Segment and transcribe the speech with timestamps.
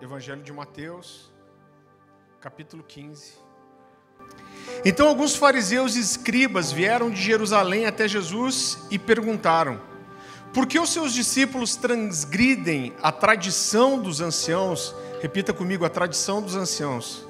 [0.00, 1.28] Evangelho de Mateus,
[2.40, 3.32] capítulo 15.
[4.84, 9.80] Então alguns fariseus e escribas vieram de Jerusalém até Jesus e perguntaram:
[10.54, 14.94] Por que os seus discípulos transgridem a tradição dos anciãos?
[15.20, 17.26] Repita comigo, a tradição dos anciãos.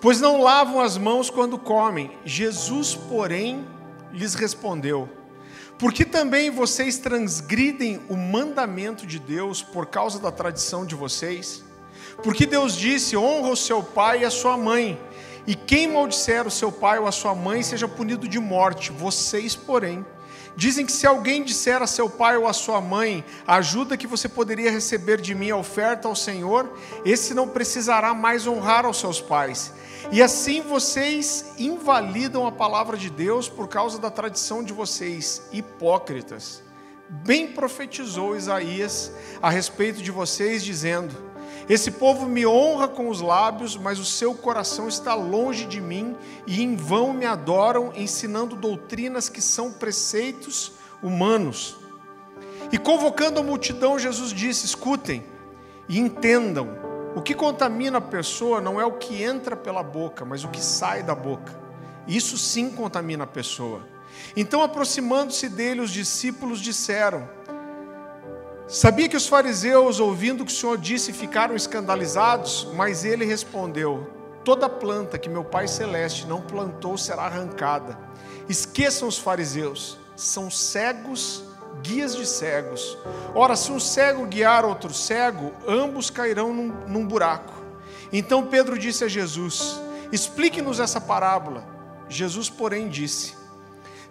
[0.00, 2.16] Pois não lavam as mãos quando comem.
[2.24, 3.66] Jesus, porém,
[4.12, 5.08] lhes respondeu:
[5.78, 11.62] porque também vocês transgridem o mandamento de Deus por causa da tradição de vocês?
[12.22, 15.00] Porque Deus disse: honra o seu pai e a sua mãe,
[15.46, 18.90] e quem maldisser o seu pai ou a sua mãe seja punido de morte.
[18.90, 20.04] Vocês, porém,
[20.56, 24.06] dizem que se alguém disser a seu pai ou a sua mãe, a ajuda que
[24.06, 26.68] você poderia receber de mim, a oferta ao Senhor,
[27.04, 29.72] esse não precisará mais honrar aos seus pais.
[30.10, 36.62] E assim vocês invalidam a palavra de Deus por causa da tradição de vocês, hipócritas.
[37.10, 41.14] Bem profetizou Isaías a respeito de vocês, dizendo:
[41.68, 46.16] Esse povo me honra com os lábios, mas o seu coração está longe de mim,
[46.46, 50.72] e em vão me adoram, ensinando doutrinas que são preceitos
[51.02, 51.76] humanos.
[52.72, 55.22] E convocando a multidão, Jesus disse: Escutem
[55.86, 60.44] e entendam o que contamina a pessoa não é o que entra pela boca, mas
[60.44, 61.52] o que sai da boca.
[62.06, 63.82] Isso sim contamina a pessoa.
[64.36, 67.28] Então, aproximando-se dele, os discípulos disseram:
[68.66, 72.68] Sabia que os fariseus, ouvindo o que o Senhor disse, ficaram escandalizados?
[72.74, 74.10] Mas ele respondeu:
[74.44, 77.98] Toda planta que meu Pai Celeste não plantou será arrancada.
[78.48, 81.47] Esqueçam os fariseus, são cegos
[81.82, 82.96] guias de cegos.
[83.34, 87.54] Ora, se um cego guiar outro cego, ambos cairão num, num buraco.
[88.12, 89.80] Então Pedro disse a Jesus:
[90.12, 91.64] Explique-nos essa parábola.
[92.08, 93.36] Jesus, porém, disse: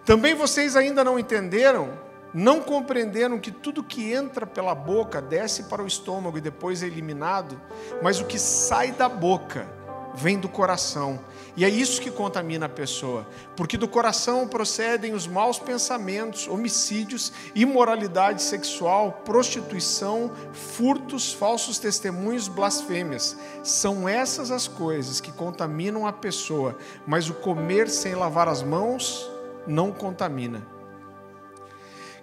[0.04, 2.06] Também vocês ainda não entenderam?
[2.32, 6.86] Não compreenderam que tudo que entra pela boca desce para o estômago e depois é
[6.86, 7.58] eliminado,
[8.02, 9.77] mas o que sai da boca
[10.18, 11.20] vem do coração.
[11.56, 17.32] E é isso que contamina a pessoa, porque do coração procedem os maus pensamentos, homicídios,
[17.54, 23.36] imoralidade sexual, prostituição, furtos, falsos testemunhos, blasfêmias.
[23.62, 26.76] São essas as coisas que contaminam a pessoa,
[27.06, 29.28] mas o comer sem lavar as mãos
[29.66, 30.66] não contamina.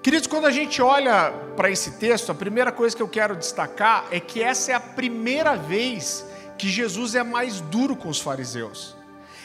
[0.02, 4.06] Queridos, quando a gente olha para esse texto, a primeira coisa que eu quero destacar
[4.12, 6.24] é que essa é a primeira vez
[6.58, 8.96] que Jesus é mais duro com os fariseus.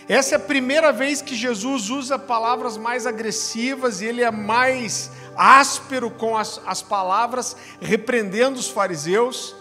[0.08, 5.10] Essa é a primeira vez que Jesus usa palavras mais agressivas e ele é mais
[5.36, 9.54] áspero com as, as palavras, repreendendo os fariseus.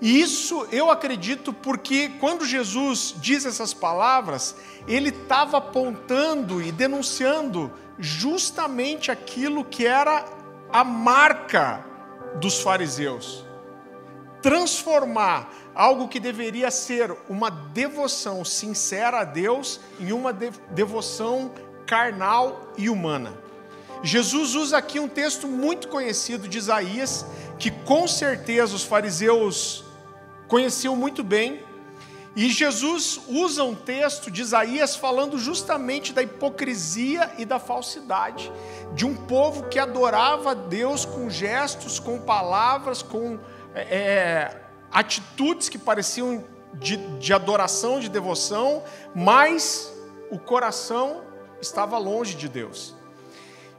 [0.00, 4.56] E isso eu acredito porque quando Jesus diz essas palavras,
[4.88, 10.24] ele estava apontando e denunciando justamente aquilo que era
[10.72, 11.84] a marca
[12.40, 13.44] dos fariseus.
[14.40, 21.50] Transformar algo que deveria ser uma devoção sincera a Deus em uma devoção
[21.86, 23.32] carnal e humana.
[24.02, 27.24] Jesus usa aqui um texto muito conhecido de Isaías,
[27.58, 29.84] que com certeza os fariseus
[30.48, 31.64] conheciam muito bem,
[32.34, 38.50] e Jesus usa um texto de Isaías falando justamente da hipocrisia e da falsidade
[38.94, 43.38] de um povo que adorava Deus com gestos, com palavras, com
[43.74, 44.61] é,
[44.92, 46.44] atitudes que pareciam
[46.74, 48.82] de, de adoração, de devoção,
[49.14, 49.92] mas
[50.30, 51.22] o coração
[51.60, 52.94] estava longe de Deus.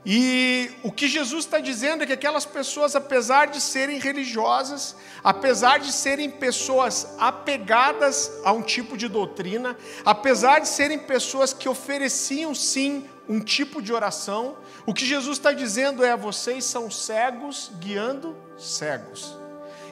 [0.05, 5.79] E o que Jesus está dizendo é que aquelas pessoas, apesar de serem religiosas, apesar
[5.79, 12.53] de serem pessoas apegadas a um tipo de doutrina, apesar de serem pessoas que ofereciam
[12.53, 18.35] sim um tipo de oração, o que Jesus está dizendo é: vocês são cegos guiando
[18.57, 19.42] cegos.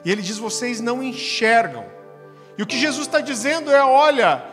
[0.04, 1.86] E ele diz: vocês não enxergam.
[2.58, 4.44] E o que Jesus está dizendo é: olha,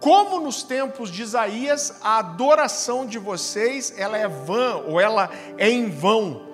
[0.00, 5.68] como nos tempos de Isaías, a adoração de vocês ela é vã ou ela é
[5.68, 6.46] em vão.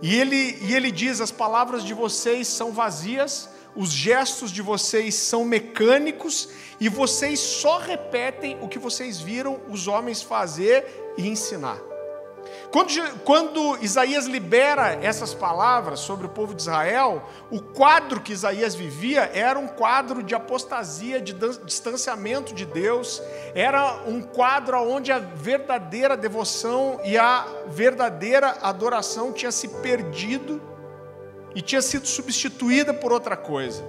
[0.00, 5.14] E ele, e ele diz: as palavras de vocês são vazias, os gestos de vocês
[5.14, 6.48] são mecânicos
[6.80, 11.91] e vocês só repetem o que vocês viram os homens fazer e ensinar.
[12.72, 18.74] Quando, quando, Isaías libera essas palavras sobre o povo de Israel, o quadro que Isaías
[18.74, 21.34] vivia era um quadro de apostasia, de
[21.66, 23.22] distanciamento de Deus,
[23.54, 30.58] era um quadro onde a verdadeira devoção e a verdadeira adoração tinha se perdido
[31.54, 33.84] e tinha sido substituída por outra coisa.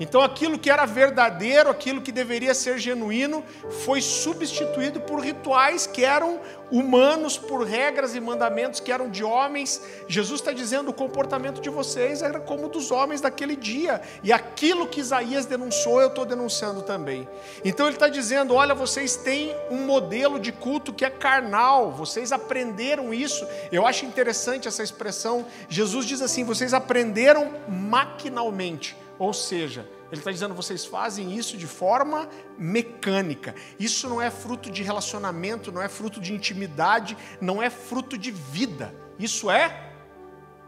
[0.00, 3.44] Então aquilo que era verdadeiro, aquilo que deveria ser genuíno,
[3.84, 6.40] foi substituído por rituais que eram
[6.72, 9.82] humanos, por regras e mandamentos que eram de homens.
[10.08, 14.86] Jesus está dizendo: o comportamento de vocês era como dos homens daquele dia, e aquilo
[14.86, 17.28] que Isaías denunciou, eu estou denunciando também.
[17.64, 22.32] Então ele está dizendo: olha, vocês têm um modelo de culto que é carnal, vocês
[22.32, 23.46] aprenderam isso.
[23.70, 25.44] Eu acho interessante essa expressão.
[25.68, 29.01] Jesus diz assim: vocês aprenderam maquinalmente.
[29.22, 32.28] Ou seja, ele está dizendo, vocês fazem isso de forma
[32.58, 33.54] mecânica.
[33.78, 38.32] Isso não é fruto de relacionamento, não é fruto de intimidade, não é fruto de
[38.32, 38.92] vida.
[39.20, 39.92] Isso é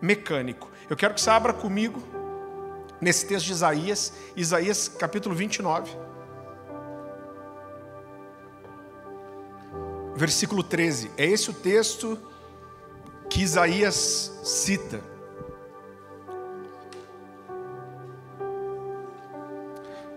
[0.00, 0.70] mecânico.
[0.88, 2.00] Eu quero que você abra comigo
[3.00, 5.90] nesse texto de Isaías, Isaías capítulo 29.
[10.14, 11.10] Versículo 13.
[11.16, 12.16] É esse o texto
[13.28, 15.13] que Isaías cita.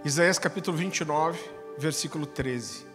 [0.07, 1.37] Isaías capítulo 29,
[1.77, 2.85] versículo 13.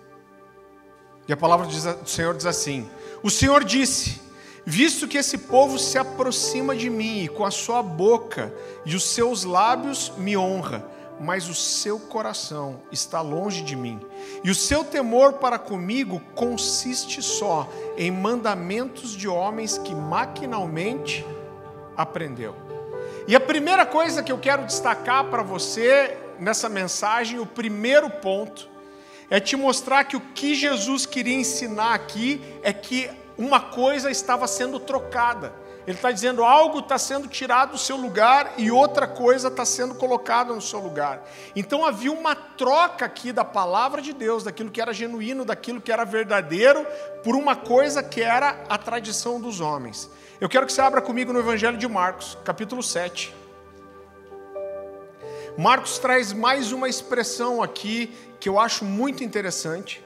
[1.28, 2.88] E a palavra do Senhor diz assim:
[3.22, 4.18] O Senhor disse:
[4.64, 8.50] Visto que esse povo se aproxima de mim e com a sua boca
[8.86, 10.86] e os seus lábios me honra,
[11.20, 14.00] mas o seu coração está longe de mim,
[14.42, 21.26] e o seu temor para comigo consiste só em mandamentos de homens que maquinalmente
[21.94, 22.56] aprendeu.
[23.28, 28.68] E a primeira coisa que eu quero destacar para você nessa mensagem, o primeiro ponto
[29.30, 33.08] é te mostrar que o que Jesus queria ensinar aqui é que
[33.38, 35.54] uma coisa estava sendo trocada.
[35.86, 39.94] Ele está dizendo algo está sendo tirado do seu lugar e outra coisa está sendo
[39.94, 41.28] colocada no seu lugar.
[41.56, 45.90] Então havia uma troca aqui da palavra de Deus, daquilo que era genuíno, daquilo que
[45.90, 46.86] era verdadeiro,
[47.24, 50.10] por uma coisa que era a tradição dos homens.
[50.40, 53.41] Eu quero que você abra comigo no Evangelho de Marcos, capítulo 7.
[55.56, 60.02] Marcos traz mais uma expressão aqui que eu acho muito interessante.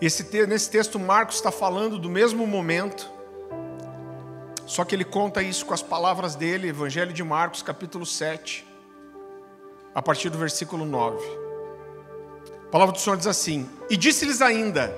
[0.00, 3.08] Esse, nesse texto, Marcos está falando do mesmo momento,
[4.66, 8.66] só que ele conta isso com as palavras dele, Evangelho de Marcos, capítulo 7,
[9.94, 11.24] a partir do versículo 9.
[12.66, 14.94] A palavra do Senhor diz assim: E disse-lhes ainda,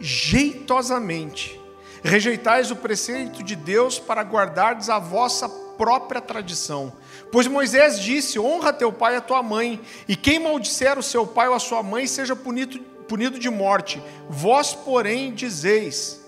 [0.00, 1.60] jeitosamente,
[2.04, 6.92] Rejeitais o preceito de Deus para guardardes a vossa própria tradição.
[7.32, 11.26] Pois Moisés disse: Honra teu pai e a tua mãe, e quem maldisser o seu
[11.26, 12.78] pai ou a sua mãe seja punido,
[13.08, 14.02] punido de morte.
[14.28, 16.22] Vós, porém, dizeis: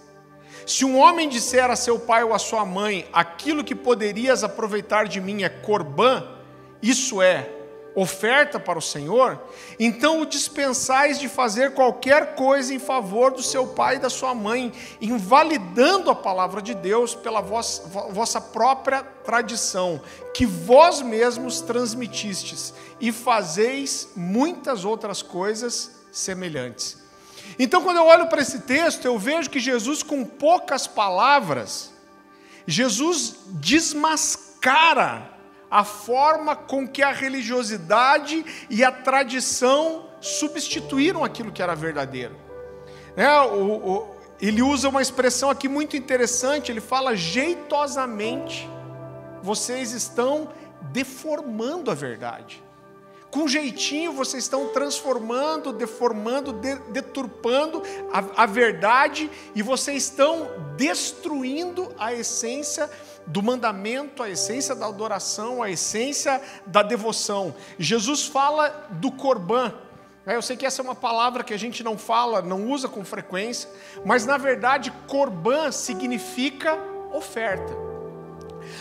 [0.66, 5.06] Se um homem disser a seu pai ou a sua mãe: Aquilo que poderias aproveitar
[5.06, 6.26] de mim é corbã,
[6.80, 7.50] isso é
[7.96, 9.40] oferta para o Senhor,
[9.80, 14.34] então o dispensais de fazer qualquer coisa em favor do seu pai e da sua
[14.34, 14.70] mãe,
[15.00, 20.02] invalidando a palavra de Deus pela vossa, própria tradição,
[20.34, 26.98] que vós mesmos transmitistes, e fazeis muitas outras coisas semelhantes.
[27.58, 31.92] Então, quando eu olho para esse texto, eu vejo que Jesus, com poucas palavras,
[32.66, 35.35] Jesus desmascara
[35.70, 42.36] a forma com que a religiosidade e a tradição substituíram aquilo que era verdadeiro.
[43.16, 48.68] É, o, o, ele usa uma expressão aqui muito interessante, ele fala jeitosamente,
[49.42, 50.48] vocês estão
[50.92, 52.62] deformando a verdade.
[53.30, 57.82] Com jeitinho vocês estão transformando, deformando, de, deturpando
[58.12, 62.88] a, a verdade e vocês estão destruindo a essência
[63.26, 67.54] do mandamento, a essência da adoração, a essência da devoção.
[67.78, 69.72] Jesus fala do corban.
[70.26, 73.04] Eu sei que essa é uma palavra que a gente não fala, não usa com
[73.04, 73.70] frequência,
[74.04, 76.76] mas na verdade, corban significa
[77.12, 77.72] oferta.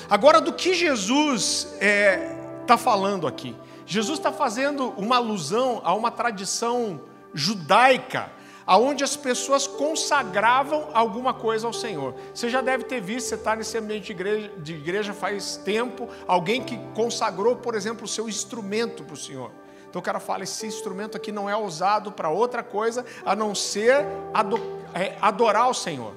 [0.10, 3.56] Agora, do que Jesus está é, tá falando aqui?
[3.86, 7.02] Jesus está fazendo uma alusão a uma tradição
[7.34, 8.32] judaica
[8.66, 12.16] aonde as pessoas consagravam alguma coisa ao Senhor.
[12.34, 16.10] Você já deve ter visto, você está nesse ambiente de igreja, de igreja faz tempo,
[16.28, 19.52] alguém que consagrou, por exemplo, o seu instrumento para o Senhor.
[19.90, 23.54] Então o cara fala: esse instrumento aqui não é usado para outra coisa a não
[23.54, 24.06] ser
[24.94, 26.14] é, adorar o Senhor.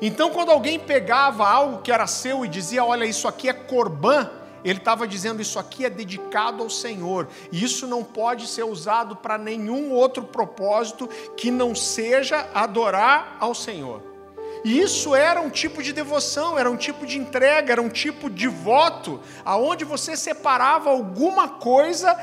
[0.00, 4.28] Então, quando alguém pegava algo que era seu e dizia: Olha, isso aqui é corbã,
[4.64, 9.16] ele estava dizendo: Isso aqui é dedicado ao Senhor, e isso não pode ser usado
[9.16, 14.02] para nenhum outro propósito que não seja adorar ao Senhor.
[14.64, 18.30] E isso era um tipo de devoção, era um tipo de entrega, era um tipo
[18.30, 22.18] de voto, aonde você separava alguma coisa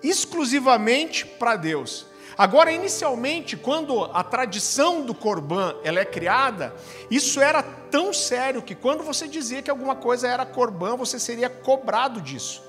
[0.00, 2.06] exclusivamente para Deus.
[2.36, 6.74] Agora, inicialmente, quando a tradição do Corban ela é criada,
[7.10, 11.48] isso era tão sério que quando você dizia que alguma coisa era Corban, você seria
[11.48, 12.62] cobrado disso.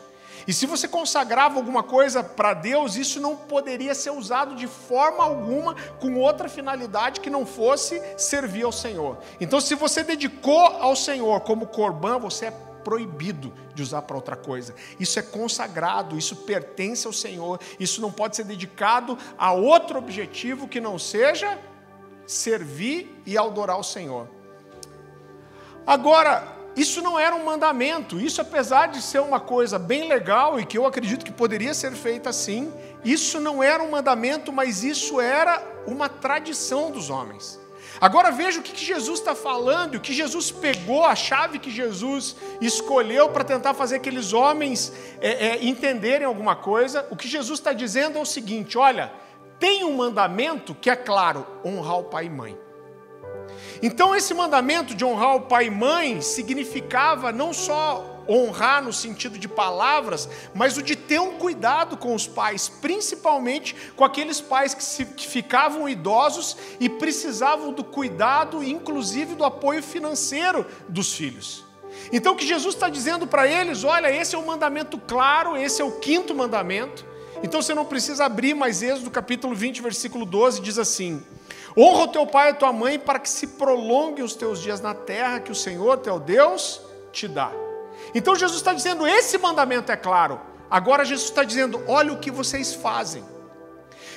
[0.48, 5.24] E se você consagrava alguma coisa para Deus, isso não poderia ser usado de forma
[5.24, 9.18] alguma com outra finalidade que não fosse servir ao Senhor.
[9.42, 12.54] Então, se você dedicou ao Senhor como Corban, você é
[12.86, 14.76] proibido de usar para outra coisa.
[15.00, 20.68] Isso é consagrado, isso pertence ao Senhor, isso não pode ser dedicado a outro objetivo
[20.68, 21.60] que não seja
[22.28, 24.30] servir e adorar o Senhor.
[25.86, 30.66] Agora, isso não era um mandamento, isso apesar de ser uma coisa bem legal e
[30.66, 32.72] que eu acredito que poderia ser feita assim,
[33.04, 37.60] isso não era um mandamento, mas isso era uma tradição dos homens.
[38.00, 42.36] Agora veja o que Jesus está falando, o que Jesus pegou, a chave que Jesus
[42.60, 47.08] escolheu para tentar fazer aqueles homens é, é, entenderem alguma coisa.
[47.10, 49.12] O que Jesus está dizendo é o seguinte: olha,
[49.60, 52.58] tem um mandamento que é claro, honrar o pai e mãe.
[53.82, 59.38] Então, esse mandamento de honrar o pai e mãe significava não só honrar no sentido
[59.38, 64.74] de palavras, mas o de ter um cuidado com os pais, principalmente com aqueles pais
[64.74, 71.64] que, se, que ficavam idosos e precisavam do cuidado, inclusive do apoio financeiro dos filhos.
[72.12, 75.82] Então, o que Jesus está dizendo para eles: olha, esse é um mandamento claro, esse
[75.82, 77.06] é o quinto mandamento.
[77.44, 81.24] Então, você não precisa abrir mais Êxodo capítulo 20, versículo 12, diz assim.
[81.78, 84.80] Honra o teu pai e a tua mãe para que se prolonguem os teus dias
[84.80, 87.52] na terra que o Senhor, teu Deus, te dá.
[88.14, 90.40] Então Jesus está dizendo: esse mandamento é claro.
[90.70, 93.24] Agora Jesus está dizendo: olha o que vocês fazem.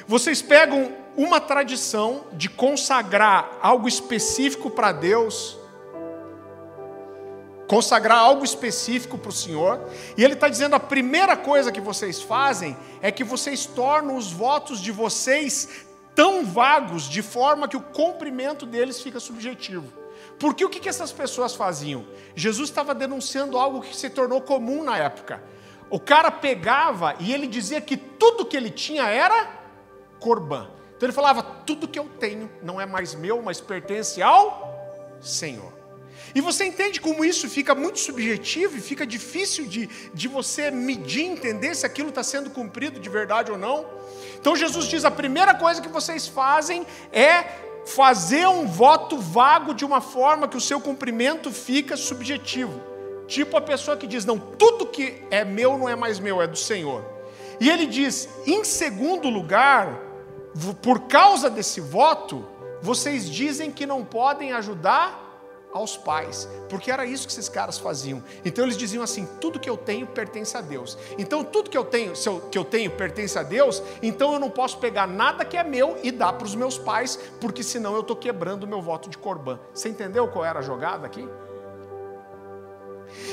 [0.07, 5.59] Vocês pegam uma tradição de consagrar algo específico para Deus,
[7.67, 9.81] consagrar algo específico para o Senhor,
[10.17, 14.33] e Ele está dizendo: a primeira coisa que vocês fazem é que vocês tornam os
[14.33, 19.87] votos de vocês tão vagos de forma que o cumprimento deles fica subjetivo.
[20.39, 22.07] Porque o que essas pessoas faziam?
[22.35, 25.43] Jesus estava denunciando algo que se tornou comum na época.
[25.91, 29.51] O cara pegava e ele dizia que tudo que ele tinha era
[30.21, 30.71] corban.
[30.97, 35.73] Então ele falava: tudo que eu tenho não é mais meu, mas pertence ao Senhor.
[36.35, 41.25] E você entende como isso fica muito subjetivo e fica difícil de, de você medir,
[41.25, 43.87] entender se aquilo está sendo cumprido de verdade ou não?
[44.39, 49.85] Então Jesus diz: a primeira coisa que vocês fazem é fazer um voto vago de
[49.85, 52.81] uma forma que o seu cumprimento fica subjetivo.
[53.27, 56.47] Tipo a pessoa que diz: Não, tudo que é meu não é mais meu, é
[56.47, 57.05] do Senhor.
[57.59, 60.01] E ele diz: Em segundo lugar,
[60.83, 62.47] por causa desse voto,
[62.83, 65.28] vocês dizem que não podem ajudar
[65.73, 68.23] aos pais, porque era isso que esses caras faziam.
[68.45, 70.97] Então eles diziam assim: tudo que eu tenho pertence a Deus.
[71.19, 74.39] Então tudo que eu tenho, se eu, que eu tenho pertence a Deus, então eu
[74.39, 77.95] não posso pegar nada que é meu e dar para os meus pais, porque senão
[77.95, 79.59] eu estou quebrando o meu voto de corban.
[79.73, 81.29] Você entendeu qual era a jogada aqui?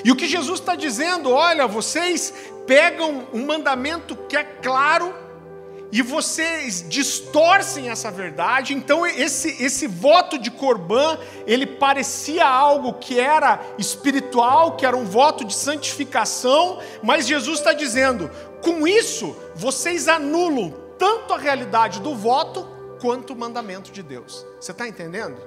[0.03, 2.33] E o que Jesus está dizendo, olha, vocês
[2.65, 5.25] pegam um mandamento que é claro
[5.95, 8.73] e vocês distorcem essa verdade.
[8.73, 15.05] Então esse esse voto de Corban, ele parecia algo que era espiritual, que era um
[15.05, 18.29] voto de santificação, mas Jesus está dizendo:
[18.61, 22.67] com isso vocês anulam tanto a realidade do voto
[22.99, 24.45] quanto o mandamento de Deus.
[24.59, 25.37] Você está entendendo?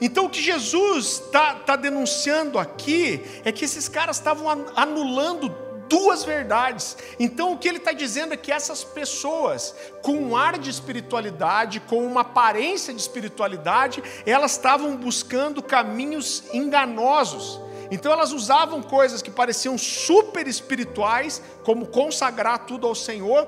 [0.00, 5.63] Então, o que Jesus está tá denunciando aqui é que esses caras estavam anulando
[5.94, 6.96] duas verdades.
[7.20, 9.72] Então o que ele está dizendo é que essas pessoas,
[10.02, 17.60] com um ar de espiritualidade, com uma aparência de espiritualidade, elas estavam buscando caminhos enganosos.
[17.92, 23.46] Então elas usavam coisas que pareciam super espirituais, como consagrar tudo ao Senhor,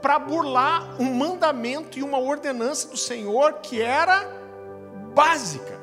[0.00, 4.26] para burlar um mandamento e uma ordenança do Senhor que era
[5.14, 5.75] básica.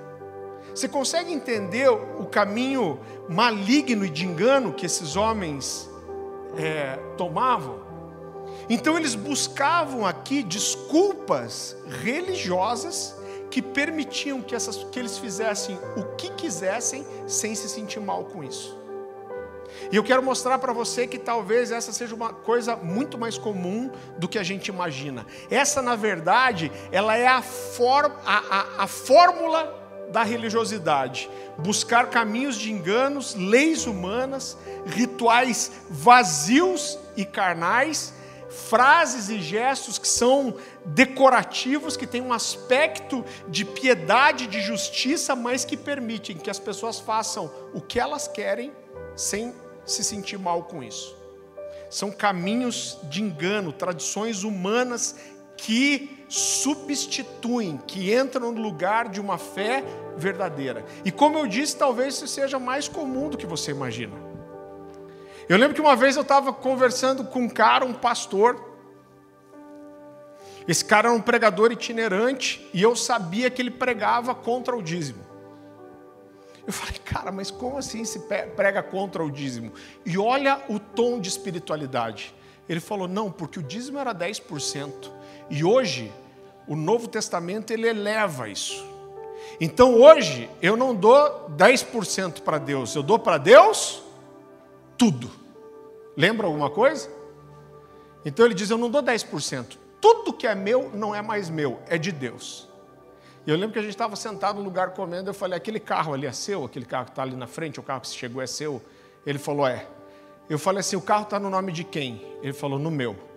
[0.73, 2.99] Você consegue entender o caminho
[3.29, 5.89] maligno e de engano que esses homens
[6.57, 7.83] é, tomavam?
[8.69, 13.15] Então eles buscavam aqui desculpas religiosas
[13.51, 18.43] que permitiam que, essas, que eles fizessem o que quisessem sem se sentir mal com
[18.43, 18.81] isso.
[19.91, 23.91] E eu quero mostrar para você que talvez essa seja uma coisa muito mais comum
[24.17, 25.25] do que a gente imagina.
[25.51, 29.82] Essa, na verdade, ela é a, for, a, a, a fórmula
[30.13, 31.27] da religiosidade,
[31.57, 34.55] buscar caminhos de enganos, leis humanas,
[34.85, 38.13] rituais vazios e carnais,
[38.47, 40.55] frases e gestos que são
[40.85, 46.99] decorativos, que têm um aspecto de piedade, de justiça, mas que permitem que as pessoas
[46.99, 48.71] façam o que elas querem
[49.15, 49.51] sem
[49.83, 51.17] se sentir mal com isso.
[51.89, 55.15] São caminhos de engano, tradições humanas
[55.57, 59.83] que substituem, que entram no lugar de uma fé
[60.17, 60.83] verdadeira.
[61.05, 64.15] E como eu disse, talvez isso seja mais comum do que você imagina.
[65.47, 68.59] Eu lembro que uma vez eu estava conversando com um cara, um pastor.
[70.67, 75.23] Esse cara era um pregador itinerante e eu sabia que ele pregava contra o dízimo.
[76.65, 78.21] Eu falei, cara, mas como assim se
[78.55, 79.71] prega contra o dízimo?
[80.03, 82.33] E olha o tom de espiritualidade.
[82.67, 85.11] Ele falou, não, porque o dízimo era 10%.
[85.51, 86.11] E hoje,
[86.67, 88.85] o Novo Testamento, ele eleva isso.
[89.59, 94.03] Então hoje, eu não dou 10% para Deus, eu dou para Deus
[94.97, 95.29] tudo.
[96.15, 97.09] Lembra alguma coisa?
[98.25, 99.77] Então ele diz: Eu não dou 10%.
[99.99, 102.69] Tudo que é meu não é mais meu, é de Deus.
[103.45, 106.13] E eu lembro que a gente estava sentado no lugar comendo, eu falei: aquele carro
[106.13, 106.63] ali é seu?
[106.63, 108.81] Aquele carro que está ali na frente, o carro que chegou é seu?
[109.25, 109.85] Ele falou: é.
[110.49, 112.21] Eu falei assim: o carro está no nome de quem?
[112.41, 113.32] Ele falou: no meu.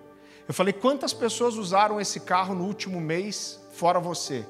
[0.48, 4.46] Eu falei: quantas pessoas usaram esse carro no último mês, fora você?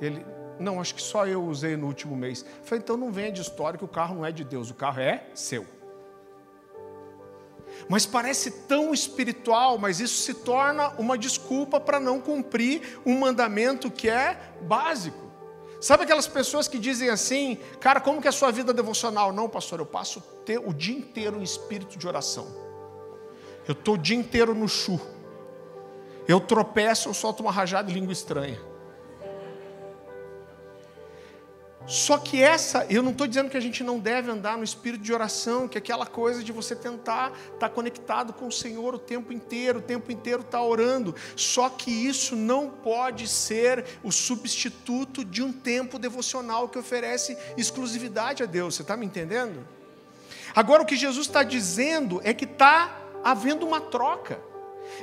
[0.00, 0.24] Ele:
[0.58, 2.42] não, acho que só eu usei no último mês.
[2.42, 4.74] Eu falei: então não venha de história que o carro não é de Deus, o
[4.74, 5.66] carro é seu.
[7.88, 13.90] Mas parece tão espiritual, mas isso se torna uma desculpa para não cumprir um mandamento
[13.90, 15.26] que é básico.
[15.80, 19.30] Sabe aquelas pessoas que dizem assim, cara, como que é a sua vida devocional?
[19.30, 20.22] Não, pastor, eu passo
[20.64, 22.46] o dia inteiro em espírito de oração.
[23.68, 24.98] Eu estou o dia inteiro no chu.
[26.28, 28.58] Eu tropeço, eu solto uma rajada de língua estranha.
[31.86, 35.04] Só que essa, eu não estou dizendo que a gente não deve andar no espírito
[35.04, 38.92] de oração, que é aquela coisa de você tentar estar tá conectado com o Senhor
[38.92, 41.14] o tempo inteiro, o tempo inteiro estar tá orando.
[41.36, 48.42] Só que isso não pode ser o substituto de um tempo devocional que oferece exclusividade
[48.42, 48.74] a Deus.
[48.74, 49.64] Você está me entendendo?
[50.56, 54.40] Agora o que Jesus está dizendo é que está havendo uma troca.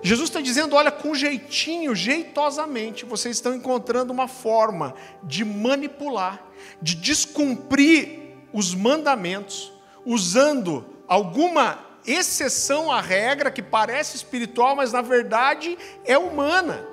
[0.01, 6.95] Jesus está dizendo: olha, com jeitinho, jeitosamente, vocês estão encontrando uma forma de manipular de
[6.95, 8.19] descumprir
[8.51, 9.73] os mandamentos,
[10.05, 16.85] usando alguma exceção à regra que parece espiritual, mas na verdade é humana.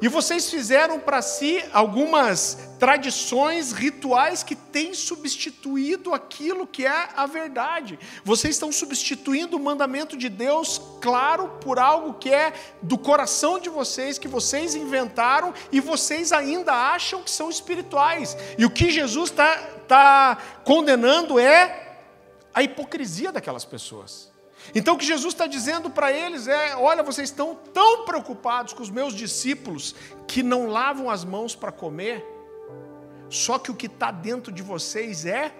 [0.00, 7.26] E vocês fizeram para si algumas tradições, rituais que têm substituído aquilo que é a
[7.26, 7.98] verdade.
[8.24, 13.68] Vocês estão substituindo o mandamento de Deus, claro, por algo que é do coração de
[13.68, 18.36] vocês, que vocês inventaram e vocês ainda acham que são espirituais.
[18.56, 19.56] E o que Jesus está
[19.88, 21.96] tá condenando é
[22.54, 24.27] a hipocrisia daquelas pessoas.
[24.74, 28.82] Então o que Jesus está dizendo para eles é: olha, vocês estão tão preocupados com
[28.82, 29.94] os meus discípulos
[30.26, 32.24] que não lavam as mãos para comer,
[33.28, 35.52] só que o que está dentro de vocês é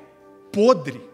[0.52, 1.08] podre.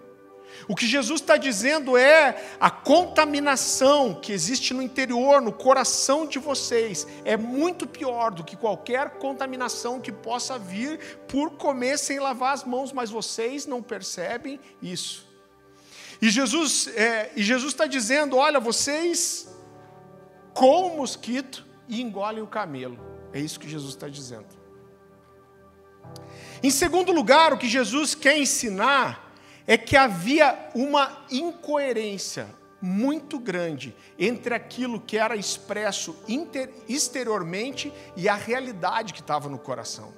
[0.68, 6.38] O que Jesus está dizendo é a contaminação que existe no interior, no coração de
[6.38, 12.54] vocês, é muito pior do que qualquer contaminação que possa vir por comer sem lavar
[12.54, 15.33] as mãos, mas vocês não percebem isso.
[16.24, 19.46] E Jesus é, está dizendo: olha, vocês
[20.54, 22.98] com o mosquito e engolem o camelo.
[23.30, 24.46] É isso que Jesus está dizendo.
[26.62, 29.34] Em segundo lugar, o que Jesus quer ensinar
[29.66, 32.48] é que havia uma incoerência
[32.80, 39.58] muito grande entre aquilo que era expresso inter, exteriormente e a realidade que estava no
[39.58, 40.14] coração.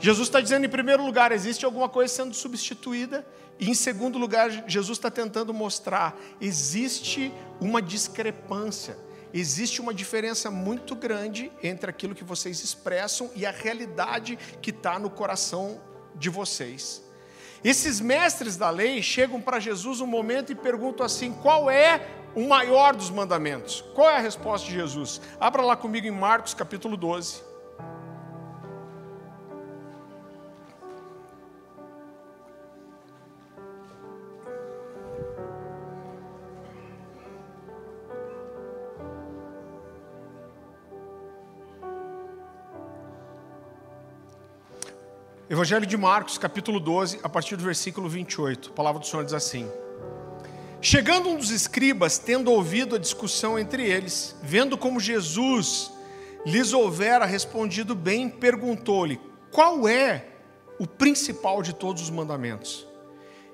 [0.00, 3.26] Jesus está dizendo, em primeiro lugar, existe alguma coisa sendo substituída,
[3.58, 8.96] e em segundo lugar, Jesus está tentando mostrar: existe uma discrepância,
[9.32, 14.98] existe uma diferença muito grande entre aquilo que vocês expressam e a realidade que está
[14.98, 15.80] no coração
[16.14, 17.02] de vocês.
[17.64, 22.46] Esses mestres da lei chegam para Jesus um momento e perguntam assim: qual é o
[22.46, 23.82] maior dos mandamentos?
[23.94, 25.20] Qual é a resposta de Jesus?
[25.40, 27.45] Abra lá comigo em Marcos capítulo 12.
[45.48, 48.70] Evangelho de Marcos, capítulo 12, a partir do versículo 28.
[48.70, 49.70] A palavra do Senhor diz assim:
[50.80, 55.92] Chegando um dos escribas, tendo ouvido a discussão entre eles, vendo como Jesus
[56.44, 59.20] lhes houvera respondido bem, perguntou-lhe:
[59.52, 60.26] Qual é
[60.80, 62.84] o principal de todos os mandamentos?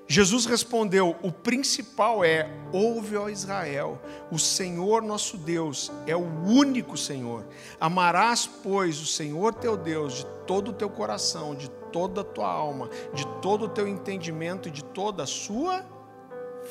[0.07, 6.97] Jesus respondeu: O principal é: ouve, ó Israel, o Senhor nosso Deus é o único
[6.97, 7.45] Senhor.
[7.79, 12.51] Amarás, pois, o Senhor teu Deus de todo o teu coração, de toda a tua
[12.51, 15.85] alma, de todo o teu entendimento e de toda a sua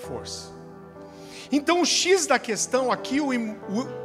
[0.07, 0.53] força.
[1.51, 3.31] Então, o X da questão aqui, o,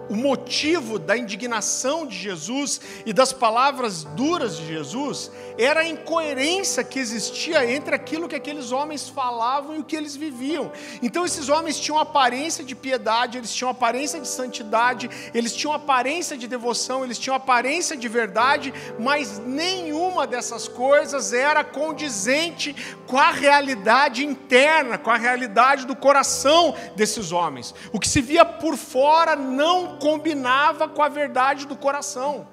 [0.09, 6.83] o, motivo da indignação de Jesus e das palavras duras de Jesus era a incoerência
[6.83, 10.71] que existia entre aquilo que aqueles homens falavam e o que eles viviam.
[11.01, 16.37] Então, esses homens tinham aparência de piedade, eles tinham aparência de santidade, eles tinham aparência
[16.37, 22.75] de devoção, eles tinham aparência de verdade, mas nenhuma dessas coisas era condizente
[23.07, 27.73] com a realidade interna, com a realidade do coração desses homens.
[27.91, 32.47] O que se via por fora não combinava com a verdade do coração.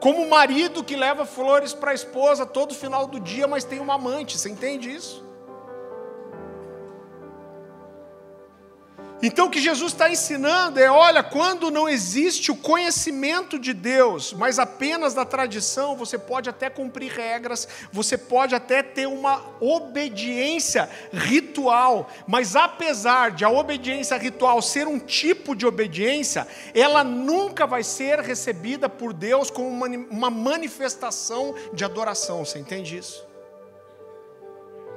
[0.00, 3.78] Como o marido que leva flores para a esposa todo final do dia, mas tem
[3.78, 5.24] uma amante, você entende isso?
[9.22, 14.32] Então o que Jesus está ensinando é: olha, quando não existe o conhecimento de Deus,
[14.32, 20.90] mas apenas da tradição, você pode até cumprir regras, você pode até ter uma obediência
[21.12, 27.84] ritual, mas apesar de a obediência ritual ser um tipo de obediência, ela nunca vai
[27.84, 32.44] ser recebida por Deus como uma manifestação de adoração.
[32.44, 33.24] Você entende isso?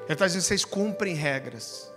[0.06, 1.94] Ele está dizendo: vocês cumprem regras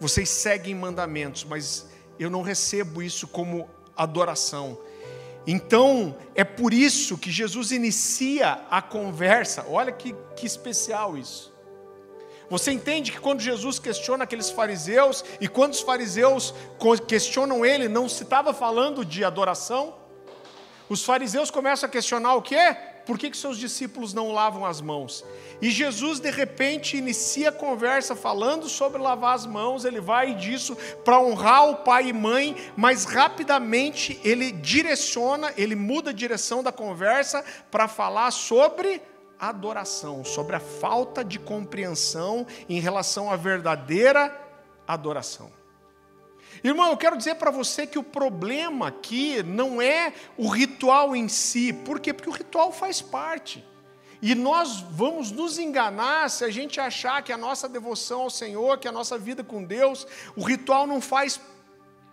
[0.00, 1.86] vocês seguem mandamentos, mas
[2.18, 4.78] eu não recebo isso como adoração.
[5.46, 9.66] Então, é por isso que Jesus inicia a conversa.
[9.68, 11.52] Olha que, que especial isso.
[12.48, 16.54] Você entende que quando Jesus questiona aqueles fariseus, e quando os fariseus
[17.08, 19.94] questionam ele, não se estava falando de adoração?
[20.88, 22.76] Os fariseus começam a questionar o quê?
[23.06, 25.24] Por que, que seus discípulos não lavam as mãos?
[25.60, 30.76] E Jesus, de repente, inicia a conversa falando sobre lavar as mãos, ele vai disso
[31.04, 36.72] para honrar o pai e mãe, mas rapidamente ele direciona, ele muda a direção da
[36.72, 39.02] conversa para falar sobre
[39.38, 44.34] adoração, sobre a falta de compreensão em relação à verdadeira
[44.86, 45.63] adoração.
[46.64, 51.28] Irmão, eu quero dizer para você que o problema aqui não é o ritual em
[51.28, 51.74] si.
[51.74, 52.14] Por quê?
[52.14, 53.62] Porque o ritual faz parte.
[54.22, 58.78] E nós vamos nos enganar se a gente achar que a nossa devoção ao Senhor,
[58.78, 61.38] que a nossa vida com Deus, o ritual não faz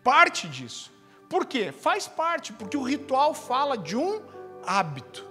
[0.03, 0.91] parte disso.
[1.29, 1.71] Por quê?
[1.71, 4.19] Faz parte, porque o ritual fala de um
[4.65, 5.25] hábito.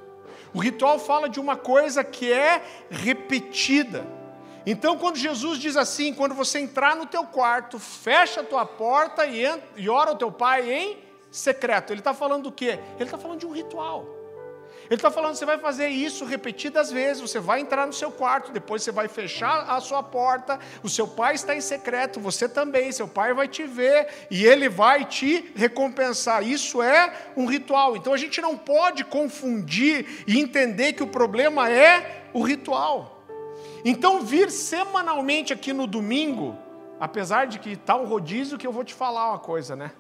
[0.55, 4.07] O ritual fala de uma coisa que é repetida.
[4.67, 9.27] Então, quando Jesus diz assim, quando você entrar no teu quarto, fecha a tua porta
[9.27, 9.45] e,
[9.77, 10.99] e ora ao teu pai em
[11.31, 12.79] secreto, ele está falando do quê?
[12.97, 14.21] Ele está falando de um ritual.
[14.91, 18.51] Ele está falando, você vai fazer isso repetidas vezes, você vai entrar no seu quarto,
[18.51, 22.91] depois você vai fechar a sua porta, o seu pai está em secreto, você também,
[22.91, 26.43] seu pai vai te ver e ele vai te recompensar.
[26.43, 27.97] Isso é um ritual.
[27.97, 33.20] Então a gente não pode confundir e entender que o problema é o ritual.
[33.85, 36.57] Então, vir semanalmente aqui no domingo,
[36.99, 39.93] apesar de que está um rodízio, que eu vou te falar uma coisa, né?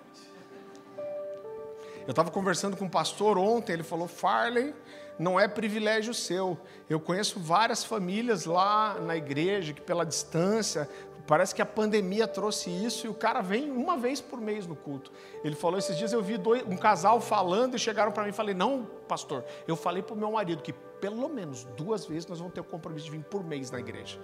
[2.06, 4.74] Eu estava conversando com um pastor ontem, ele falou: Farley,
[5.18, 6.58] não é privilégio seu.
[6.88, 10.88] Eu conheço várias famílias lá na igreja que, pela distância,
[11.30, 14.74] parece que a pandemia trouxe isso e o cara vem uma vez por mês no
[14.74, 15.12] culto.
[15.44, 18.32] Ele falou: esses dias eu vi dois, um casal falando e chegaram para mim e
[18.32, 22.40] falei: Não, pastor, eu falei para o meu marido que pelo menos duas vezes nós
[22.40, 24.18] vamos ter o compromisso de vir por mês na igreja.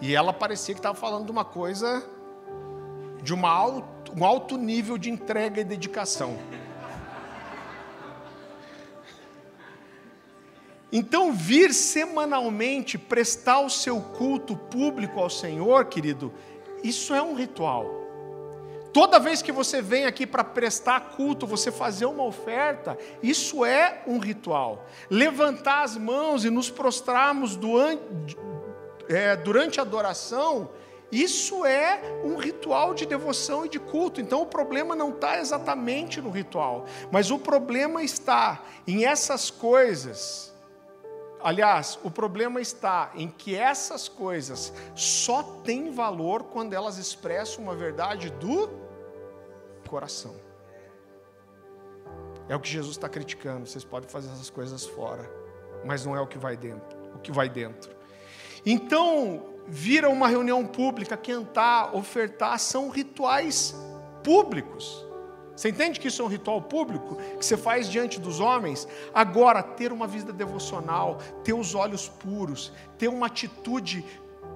[0.00, 2.02] E ela parecia que estava falando de uma coisa,
[3.22, 6.38] de uma alto, um alto nível de entrega e dedicação.
[10.90, 16.32] Então, vir semanalmente prestar o seu culto público ao Senhor, querido,
[16.82, 17.98] isso é um ritual.
[18.92, 24.02] Toda vez que você vem aqui para prestar culto, você fazer uma oferta, isso é
[24.06, 24.86] um ritual.
[25.10, 28.02] Levantar as mãos e nos prostrarmos durante,
[29.08, 30.70] é, durante a adoração,
[31.12, 34.20] isso é um ritual de devoção e de culto.
[34.20, 40.47] Então o problema não está exatamente no ritual, mas o problema está em essas coisas.
[41.40, 47.74] Aliás, o problema está em que essas coisas só têm valor quando elas expressam uma
[47.74, 48.68] verdade do
[49.88, 50.34] coração.
[52.48, 53.66] É o que Jesus está criticando.
[53.66, 55.30] Vocês podem fazer essas coisas fora,
[55.84, 56.98] mas não é o que vai dentro.
[57.14, 57.94] O que vai dentro.
[58.64, 63.74] Então, vir a uma reunião pública, cantar, ofertar, são rituais
[64.24, 65.06] públicos.
[65.58, 68.86] Você entende que isso é um ritual público que você faz diante dos homens?
[69.12, 74.04] Agora, ter uma vida devocional, ter os olhos puros, ter uma atitude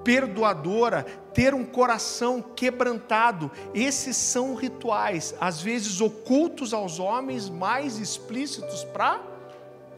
[0.05, 1.03] perdoadora,
[1.35, 3.51] ter um coração quebrantado.
[3.75, 9.21] Esses são rituais, às vezes ocultos aos homens, mais explícitos para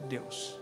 [0.08, 0.58] Deus.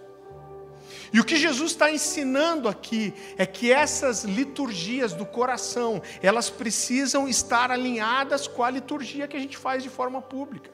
[1.12, 7.28] E o que Jesus está ensinando aqui é que essas liturgias do coração, elas precisam
[7.28, 10.70] estar alinhadas com a liturgia que a gente faz de forma pública.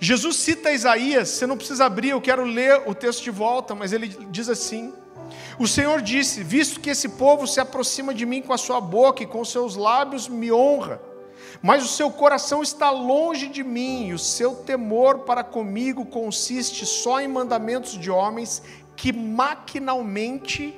[0.00, 3.92] Jesus cita Isaías, você não precisa abrir, eu quero ler o texto de volta, mas
[3.92, 4.94] ele diz assim:
[5.58, 9.24] O Senhor disse: Visto que esse povo se aproxima de mim com a sua boca
[9.24, 11.00] e com seus lábios me honra,
[11.62, 16.86] mas o seu coração está longe de mim, e o seu temor para comigo consiste
[16.86, 18.62] só em mandamentos de homens
[18.96, 20.74] que maquinalmente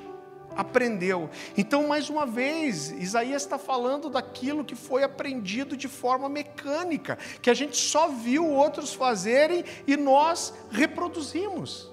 [0.57, 1.31] aprendeu.
[1.57, 7.51] Então, mais uma vez, Isaías está falando daquilo que foi aprendido de forma mecânica, que
[7.51, 11.91] a gente só viu outros fazerem e nós reproduzimos.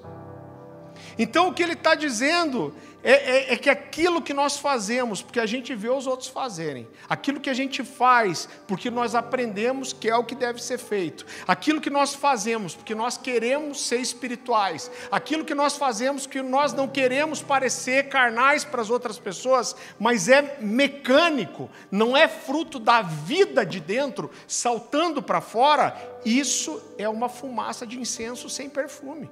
[1.18, 5.40] Então, o que ele está dizendo é, é, é, que aquilo que nós fazemos, porque
[5.40, 10.10] a gente vê os outros fazerem, aquilo que a gente faz, porque nós aprendemos que
[10.10, 14.92] é o que deve ser feito, aquilo que nós fazemos, porque nós queremos ser espirituais,
[15.12, 20.28] aquilo que nós fazemos, porque nós não queremos parecer carnais para as outras pessoas, mas
[20.28, 27.30] é mecânico, não é fruto da vida de dentro saltando para fora, isso é uma
[27.30, 29.30] fumaça de incenso sem perfume.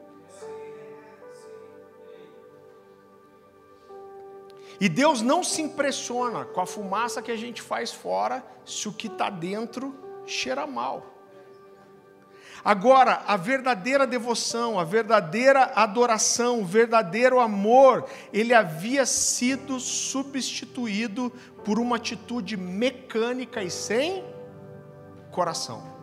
[4.79, 8.93] E Deus não se impressiona com a fumaça que a gente faz fora, se o
[8.93, 11.15] que está dentro cheira mal.
[12.63, 21.31] Agora, a verdadeira devoção, a verdadeira adoração, o verdadeiro amor, ele havia sido substituído
[21.63, 24.25] por uma atitude mecânica e sem
[25.31, 25.94] coração.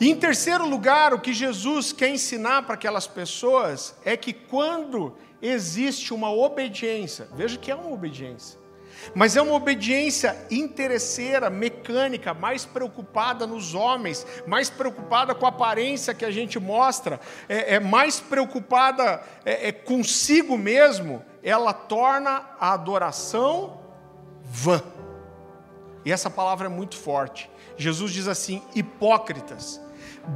[0.00, 5.14] E em terceiro lugar, o que Jesus quer ensinar para aquelas pessoas é que quando
[5.42, 8.58] existe uma obediência, veja que é uma obediência,
[9.14, 16.14] mas é uma obediência interesseira, mecânica, mais preocupada nos homens, mais preocupada com a aparência
[16.14, 22.72] que a gente mostra, é, é mais preocupada é, é consigo mesmo, ela torna a
[22.72, 23.80] adoração
[24.44, 24.82] vã.
[26.06, 27.50] E essa palavra é muito forte.
[27.76, 29.80] Jesus diz assim: hipócritas.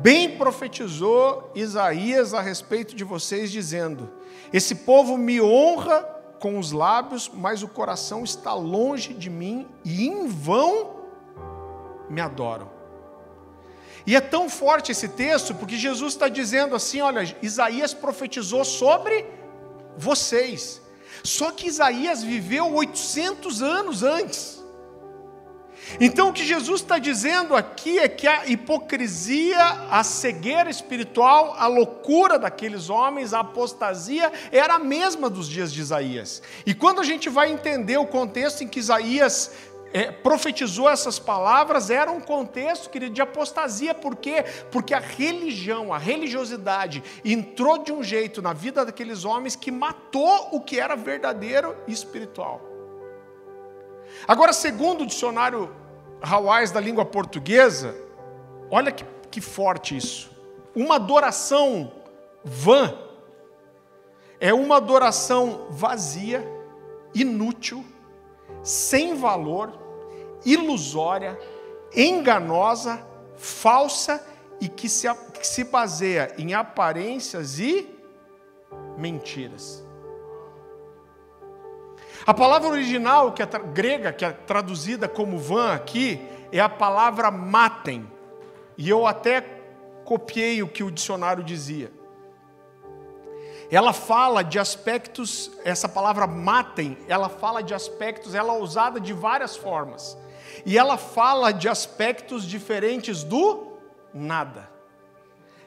[0.02, 4.10] Bem profetizou Isaías a respeito de vocês, dizendo:
[4.52, 6.02] esse povo me honra
[6.38, 11.04] com os lábios, mas o coração está longe de mim e em vão
[12.08, 12.70] me adoram.
[14.06, 19.26] E é tão forte esse texto porque Jesus está dizendo assim: olha, Isaías profetizou sobre
[19.96, 20.82] vocês.
[21.22, 24.53] Só que Isaías viveu 800 anos antes.
[26.00, 29.58] Então o que Jesus está dizendo aqui é que a hipocrisia,
[29.90, 35.80] a cegueira espiritual, a loucura daqueles homens, a apostasia, era a mesma dos dias de
[35.80, 36.42] Isaías.
[36.66, 39.52] E quando a gente vai entender o contexto em que Isaías
[39.94, 43.94] é, profetizou essas palavras, era um contexto, querido, de apostasia.
[43.94, 44.44] Por quê?
[44.72, 50.48] Porque a religião, a religiosidade, entrou de um jeito na vida daqueles homens que matou
[50.50, 52.73] o que era verdadeiro e espiritual.
[54.26, 55.74] Agora, segundo o dicionário
[56.22, 57.94] Hawais da língua portuguesa,
[58.70, 60.30] olha que, que forte isso.
[60.74, 61.92] Uma adoração
[62.42, 62.96] vã
[64.40, 66.46] é uma adoração vazia,
[67.14, 67.84] inútil,
[68.62, 69.72] sem valor,
[70.44, 71.38] ilusória,
[71.94, 74.24] enganosa, falsa
[74.60, 77.88] e que se, que se baseia em aparências e
[78.96, 79.83] mentiras.
[82.26, 87.30] A palavra original, que é grega, que é traduzida como van aqui, é a palavra
[87.30, 88.10] matem.
[88.78, 89.42] E eu até
[90.04, 91.92] copiei o que o dicionário dizia.
[93.70, 99.12] Ela fala de aspectos, essa palavra matem, ela fala de aspectos, ela é usada de
[99.12, 100.16] várias formas.
[100.64, 103.74] E ela fala de aspectos diferentes do
[104.12, 104.73] nada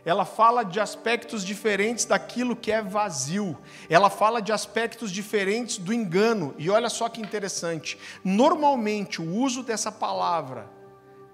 [0.07, 3.57] ela fala de aspectos diferentes daquilo que é vazio.
[3.89, 6.55] Ela fala de aspectos diferentes do engano.
[6.57, 7.99] E olha só que interessante.
[8.23, 10.69] Normalmente, o uso dessa palavra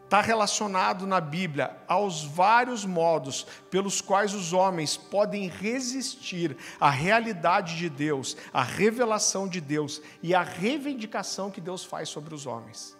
[0.05, 7.77] está relacionado na Bíblia aos vários modos pelos quais os homens podem resistir à realidade
[7.77, 12.97] de Deus, à revelação de Deus e à reivindicação que Deus faz sobre os homens.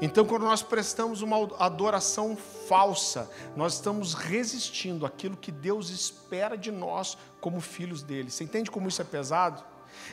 [0.00, 6.70] Então, quando nós prestamos uma adoração falsa, nós estamos resistindo àquilo que Deus espera de
[6.70, 8.30] nós como filhos dele.
[8.30, 9.62] Você entende como isso é pesado?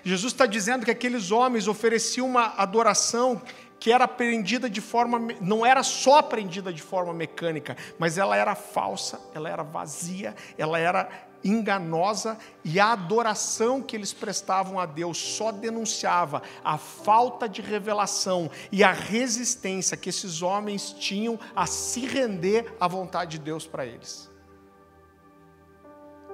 [0.04, 3.42] Jesus está dizendo que aqueles homens ofereciam uma adoração
[3.80, 8.54] que era aprendida de forma, não era só aprendida de forma mecânica, mas ela era
[8.54, 11.10] falsa, ela era vazia, ela era
[11.44, 18.50] enganosa e a adoração que eles prestavam a Deus só denunciava a falta de revelação
[18.72, 23.86] e a resistência que esses homens tinham a se render à vontade de Deus para
[23.86, 24.30] eles.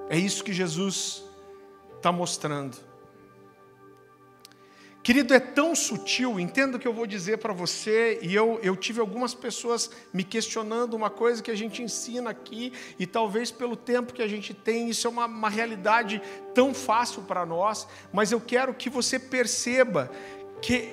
[0.08, 1.22] É isso que Jesus
[1.96, 2.87] está mostrando.
[5.02, 8.76] Querido, é tão sutil, entenda o que eu vou dizer para você, e eu, eu
[8.76, 13.76] tive algumas pessoas me questionando uma coisa que a gente ensina aqui, e talvez pelo
[13.76, 16.20] tempo que a gente tem, isso é uma, uma realidade
[16.52, 20.10] tão fácil para nós, mas eu quero que você perceba
[20.60, 20.90] que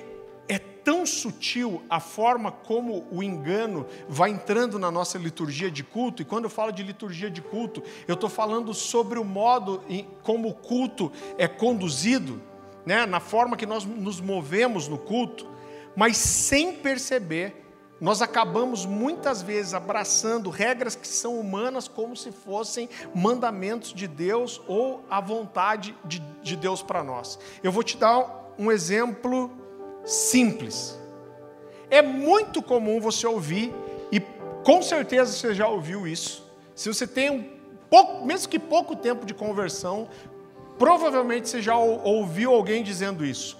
[0.48, 6.22] é tão sutil a forma como o engano vai entrando na nossa liturgia de culto,
[6.22, 9.82] e quando eu falo de liturgia de culto, eu estou falando sobre o modo
[10.22, 12.40] como o culto é conduzido
[12.86, 15.46] né, na forma que nós nos movemos no culto,
[15.96, 17.64] mas sem perceber,
[18.00, 24.60] nós acabamos muitas vezes abraçando regras que são humanas como se fossem mandamentos de Deus
[24.68, 27.38] ou a vontade de, de Deus para nós.
[27.62, 29.50] Eu vou te dar um exemplo
[30.04, 30.98] simples.
[31.90, 33.74] É muito comum você ouvir,
[34.12, 34.20] e
[34.62, 36.46] com certeza você já ouviu isso.
[36.74, 37.44] Se você tem um
[37.88, 40.08] pouco, mesmo que pouco tempo de conversão,
[40.78, 43.58] Provavelmente você já ouviu alguém dizendo isso.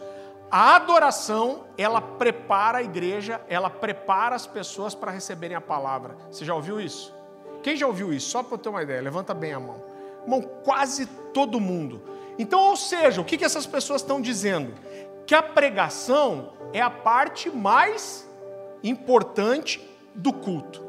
[0.50, 6.16] A adoração, ela prepara a igreja, ela prepara as pessoas para receberem a palavra.
[6.30, 7.14] Você já ouviu isso?
[7.62, 8.30] Quem já ouviu isso?
[8.30, 9.82] Só para eu ter uma ideia, levanta bem a mão.
[10.22, 12.02] Irmão, quase todo mundo.
[12.38, 14.72] Então, ou seja, o que, que essas pessoas estão dizendo?
[15.26, 18.28] Que a pregação é a parte mais
[18.82, 19.80] importante
[20.14, 20.85] do culto.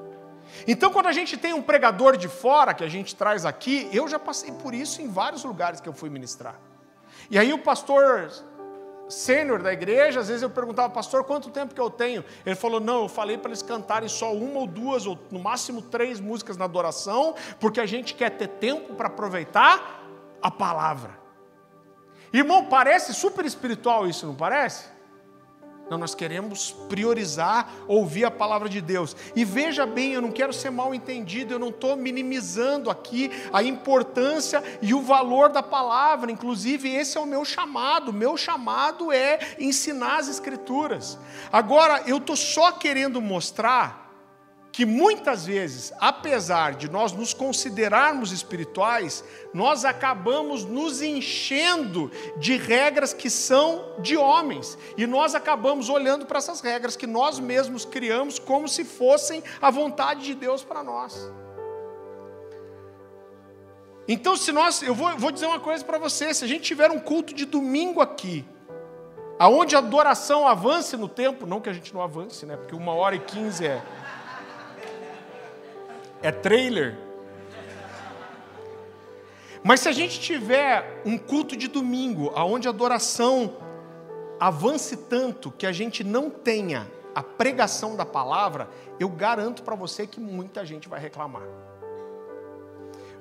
[0.68, 4.08] Então, quando a gente tem um pregador de fora que a gente traz aqui, eu
[4.08, 6.56] já passei por isso em vários lugares que eu fui ministrar.
[7.30, 8.32] E aí o pastor
[9.10, 12.24] sênior da igreja, às vezes eu perguntava, pastor, quanto tempo que eu tenho?
[12.46, 15.82] Ele falou, não, eu falei para eles cantarem só uma ou duas, ou no máximo
[15.82, 20.04] três músicas na adoração, porque a gente quer ter tempo para aproveitar
[20.42, 21.18] a palavra.
[22.34, 24.97] Irmão, parece super espiritual isso, não parece?
[25.90, 29.16] Não, nós queremos priorizar ouvir a palavra de Deus.
[29.36, 33.64] E veja bem, eu não quero ser mal entendido, eu não estou minimizando aqui a
[33.64, 36.32] importância e o valor da palavra.
[36.32, 38.12] Inclusive, esse é o meu chamado.
[38.12, 41.18] Meu chamado é ensinar as Escrituras.
[41.52, 44.07] Agora, eu estou só querendo mostrar
[44.78, 53.12] que muitas vezes, apesar de nós nos considerarmos espirituais, nós acabamos nos enchendo de regras
[53.12, 58.38] que são de homens, e nós acabamos olhando para essas regras que nós mesmos criamos
[58.38, 61.28] como se fossem a vontade de Deus para nós.
[64.08, 66.92] Então, se nós, eu vou, vou dizer uma coisa para você: se a gente tiver
[66.92, 68.46] um culto de domingo aqui,
[69.40, 72.56] aonde a adoração avance no tempo, não que a gente não avance, né?
[72.56, 73.82] Porque uma hora e quinze é
[76.28, 76.98] é trailer.
[79.64, 83.56] Mas se a gente tiver um culto de domingo, aonde a adoração
[84.40, 86.86] avance tanto que a gente não tenha
[87.16, 91.48] a pregação da palavra, eu garanto para você que muita gente vai reclamar.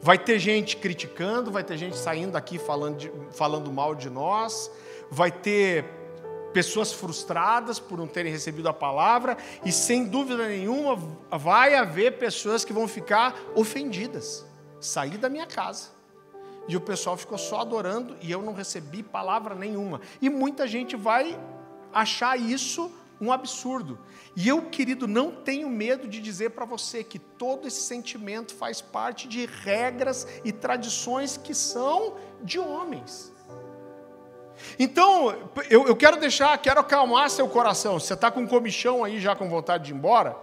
[0.02, 4.70] Vai ter gente criticando, vai ter gente saindo daqui falando, de, falando mal de nós,
[5.10, 5.84] vai ter
[6.56, 10.96] pessoas frustradas por não terem recebido a palavra, e sem dúvida nenhuma
[11.30, 14.42] vai haver pessoas que vão ficar ofendidas.
[14.80, 15.90] Saí da minha casa.
[16.66, 20.00] E o pessoal ficou só adorando e eu não recebi palavra nenhuma.
[20.18, 21.38] E muita gente vai
[21.92, 22.90] achar isso
[23.20, 23.98] um absurdo.
[24.34, 28.80] E eu, querido, não tenho medo de dizer para você que todo esse sentimento faz
[28.80, 33.35] parte de regras e tradições que são de homens.
[34.78, 35.34] Então,
[35.70, 37.98] eu, eu quero deixar, quero acalmar seu coração.
[37.98, 40.36] Você está com comichão aí já com vontade de ir embora?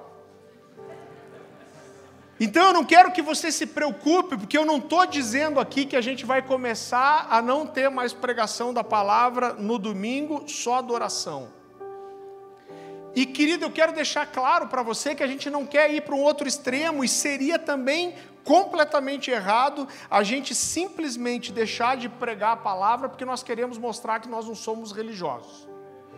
[2.39, 5.95] Então eu não quero que você se preocupe, porque eu não estou dizendo aqui que
[5.95, 11.62] a gente vai começar a não ter mais pregação da palavra no domingo, só adoração.
[13.15, 16.15] E querido, eu quero deixar claro para você que a gente não quer ir para
[16.15, 22.57] um outro extremo, e seria também completamente errado a gente simplesmente deixar de pregar a
[22.57, 25.67] palavra porque nós queremos mostrar que nós não somos religiosos.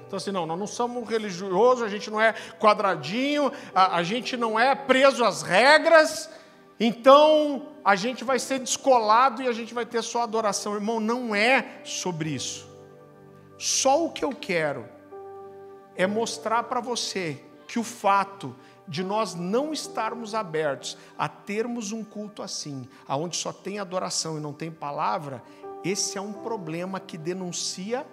[0.08, 4.38] Então, assim, não, nós não somos religiosos, a gente não é quadradinho, a, a gente
[4.38, 6.30] não é preso às regras,
[6.80, 10.76] então a gente vai ser descolado e a gente vai ter só adoração.
[10.76, 12.68] Irmão, não é sobre isso.
[13.58, 14.95] Só o que eu quero
[15.96, 18.56] é mostrar para você que o fato
[18.88, 24.42] de nós não estarmos abertos a termos um culto assim, aonde só tem adoração e
[24.42, 25.42] não tem palavra,
[25.84, 28.06] esse é um problema que denuncia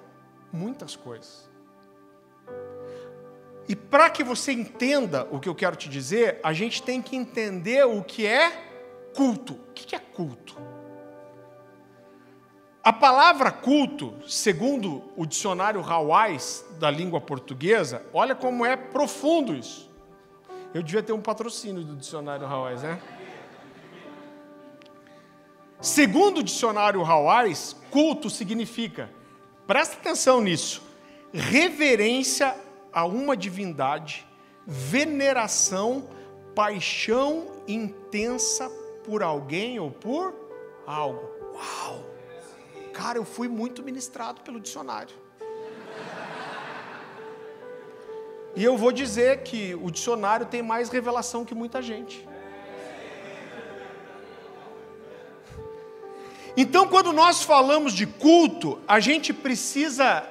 [0.52, 1.50] muitas coisas.
[3.68, 7.16] E para que você entenda o que eu quero te dizer, a gente tem que
[7.16, 8.50] entender o que é
[9.14, 9.54] culto.
[9.54, 10.56] O que é culto?
[12.84, 19.88] A palavra culto, segundo o dicionário Hawais da língua portuguesa, olha como é profundo isso.
[20.74, 23.00] Eu devia ter um patrocínio do dicionário Hawais, né?
[25.80, 29.08] Segundo o dicionário Hawais, culto significa,
[29.64, 30.82] presta atenção nisso,
[31.32, 32.56] reverência
[32.92, 34.26] a uma divindade,
[34.66, 36.08] veneração,
[36.52, 38.68] paixão intensa
[39.04, 40.34] por alguém ou por
[40.84, 41.30] algo.
[41.54, 42.11] Uau!
[42.92, 45.14] Cara, eu fui muito ministrado pelo dicionário.
[48.54, 52.28] E eu vou dizer que o dicionário tem mais revelação que muita gente.
[56.54, 60.22] Então, quando nós falamos de culto, a gente precisa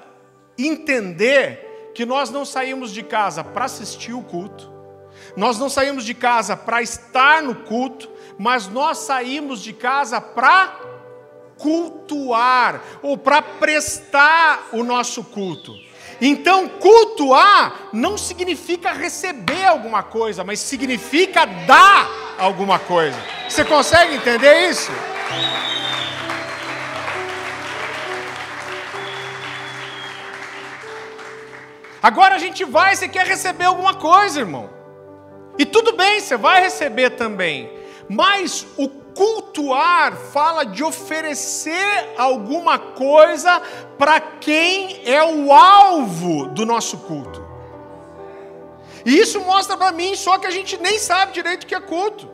[0.56, 4.72] entender que nós não saímos de casa para assistir o culto,
[5.36, 8.08] nós não saímos de casa para estar no culto,
[8.38, 10.91] mas nós saímos de casa para
[11.62, 15.74] cultuar ou para prestar o nosso culto.
[16.20, 23.18] Então, cultuar não significa receber alguma coisa, mas significa dar alguma coisa.
[23.48, 24.92] Você consegue entender isso?
[32.04, 34.70] Agora a gente vai, você quer receber alguma coisa, irmão.
[35.58, 37.72] E tudo bem, você vai receber também.
[38.10, 43.62] Mas o cultuar fala de oferecer alguma coisa
[43.98, 47.46] para quem é o alvo do nosso culto.
[49.06, 51.80] E isso mostra para mim só que a gente nem sabe direito o que é
[51.80, 52.30] culto.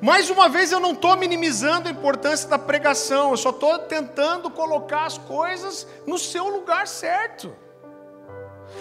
[0.00, 4.48] Mais uma vez, eu não estou minimizando a importância da pregação, eu só estou tentando
[4.50, 7.52] colocar as coisas no seu lugar certo.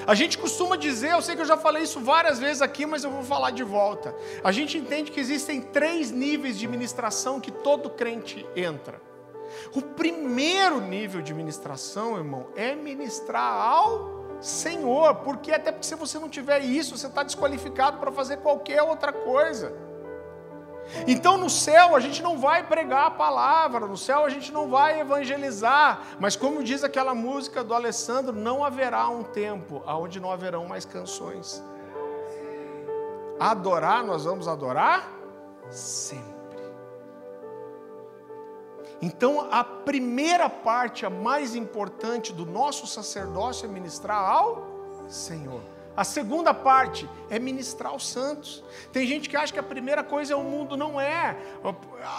[0.05, 3.03] A gente costuma dizer, eu sei que eu já falei isso várias vezes aqui, mas
[3.03, 4.15] eu vou falar de volta.
[4.43, 9.01] A gente entende que existem três níveis de ministração que todo crente entra.
[9.73, 16.19] O primeiro nível de ministração, irmão, é ministrar ao Senhor, porque até porque se você
[16.19, 19.86] não tiver isso, você está desqualificado para fazer qualquer outra coisa.
[21.07, 24.69] Então no céu a gente não vai pregar a palavra, no céu a gente não
[24.69, 30.31] vai evangelizar, mas como diz aquela música do Alessandro, não haverá um tempo onde não
[30.31, 31.63] haverão mais canções.
[33.39, 35.11] Adorar, nós vamos adorar
[35.69, 36.37] sempre.
[39.01, 44.65] Então a primeira parte, a mais importante do nosso sacerdócio é ministrar ao
[45.07, 45.76] Senhor.
[45.97, 48.63] A segunda parte é ministrar os santos.
[48.93, 51.35] Tem gente que acha que a primeira coisa é o mundo, não é.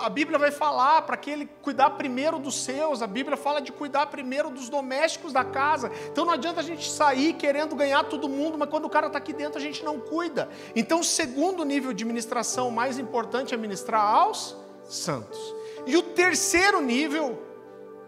[0.03, 3.71] A Bíblia vai falar para que ele cuidar primeiro dos seus, a Bíblia fala de
[3.71, 5.93] cuidar primeiro dos domésticos da casa.
[6.11, 9.19] Então não adianta a gente sair querendo ganhar todo mundo, mas quando o cara está
[9.19, 10.49] aqui dentro a gente não cuida.
[10.75, 14.57] Então o segundo nível de ministração mais importante é ministrar aos
[14.89, 15.39] santos.
[15.87, 17.41] E o terceiro nível,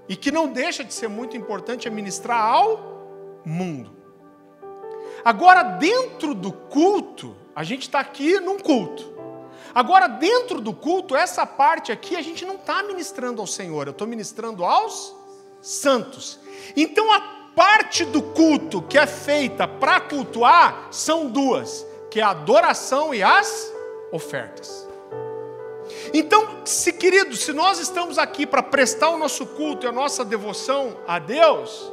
[0.08, 3.99] e que não deixa de ser muito importante, é ministrar ao mundo.
[5.24, 9.10] Agora, dentro do culto, a gente está aqui num culto.
[9.74, 13.92] Agora, dentro do culto, essa parte aqui, a gente não está ministrando ao Senhor, eu
[13.92, 15.14] estou ministrando aos
[15.60, 16.38] santos.
[16.76, 17.20] Então, a
[17.54, 23.22] parte do culto que é feita para cultuar são duas, que é a adoração e
[23.22, 23.72] as
[24.10, 24.88] ofertas.
[26.12, 30.24] Então, se querido, se nós estamos aqui para prestar o nosso culto e a nossa
[30.24, 31.92] devoção a Deus,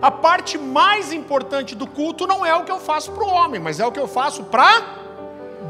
[0.00, 3.60] a parte mais importante do culto não é o que eu faço para o homem,
[3.60, 4.82] mas é o que eu faço para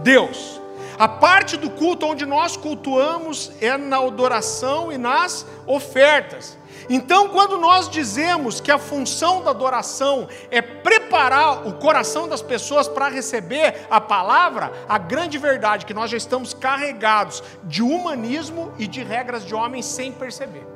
[0.03, 0.61] Deus.
[0.99, 6.57] A parte do culto onde nós cultuamos é na adoração e nas ofertas.
[6.89, 12.87] Então, quando nós dizemos que a função da adoração é preparar o coração das pessoas
[12.89, 18.73] para receber a palavra, a grande verdade é que nós já estamos carregados de humanismo
[18.79, 20.76] e de regras de homem sem perceber.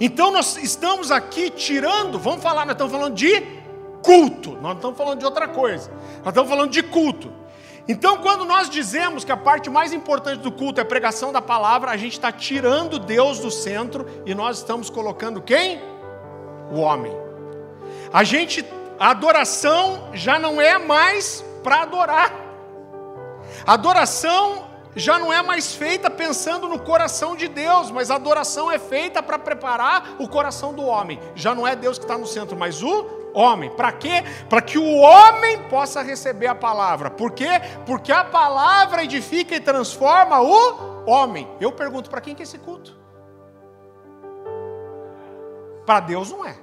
[0.00, 3.40] Então nós estamos aqui tirando, vamos falar, nós estamos falando de
[4.02, 7.32] culto, nós não estamos falando de outra coisa, nós estamos falando de culto.
[7.88, 11.40] Então, quando nós dizemos que a parte mais importante do culto é a pregação da
[11.40, 15.80] palavra, a gente está tirando Deus do centro e nós estamos colocando quem?
[16.70, 17.10] O homem.
[18.12, 18.62] A gente,
[19.00, 22.30] a adoração já não é mais para adorar.
[23.66, 24.67] Adoração
[24.98, 29.22] já não é mais feita pensando no coração de Deus, mas a adoração é feita
[29.22, 31.20] para preparar o coração do homem.
[31.34, 33.70] Já não é Deus que está no centro, mas o homem.
[33.70, 34.24] Para quê?
[34.48, 37.10] Para que o homem possa receber a palavra.
[37.10, 37.60] Por quê?
[37.86, 41.48] Porque a palavra edifica e transforma o homem.
[41.60, 42.96] Eu pergunto, para quem que é esse culto?
[45.86, 46.56] Para Deus não é.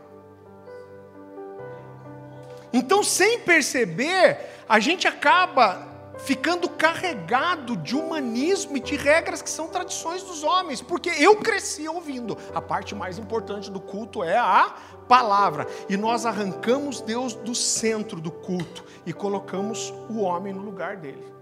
[2.73, 9.68] Então, sem perceber, a gente acaba ficando carregado de humanismo e de regras que são
[9.68, 12.38] tradições dos homens, porque eu cresci ouvindo.
[12.53, 14.76] A parte mais importante do culto é a
[15.07, 20.97] palavra, e nós arrancamos Deus do centro do culto e colocamos o homem no lugar
[20.97, 21.34] dele.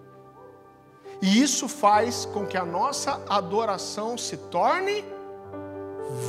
[1.22, 5.06] E isso faz com que a nossa adoração se torne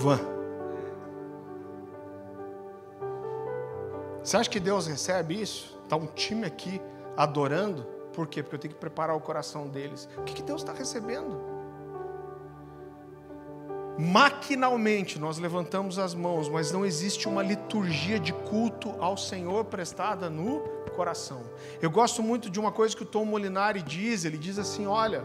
[0.01, 0.21] vã.
[4.23, 5.79] Você acha que Deus recebe isso?
[5.83, 6.81] Está um time aqui
[7.17, 7.94] adorando.
[8.15, 8.43] Por quê?
[8.43, 10.09] Porque eu tenho que preparar o coração deles.
[10.17, 11.55] O que, que Deus está recebendo?
[13.99, 20.29] Maquinalmente nós levantamos as mãos, mas não existe uma liturgia de culto ao Senhor prestada
[20.29, 20.61] no
[20.97, 21.43] coração.
[21.81, 25.25] Eu gosto muito de uma coisa que o Tom Molinari diz: ele diz assim: olha,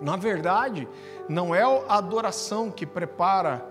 [0.00, 0.88] na verdade,
[1.28, 3.66] não é a adoração que prepara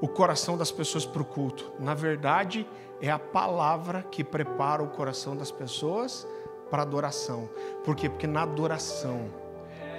[0.00, 2.66] o coração das pessoas para o culto, na verdade,
[3.00, 6.26] é a palavra que prepara o coração das pessoas
[6.70, 7.48] para adoração.
[7.84, 8.08] Por quê?
[8.08, 9.30] Porque na adoração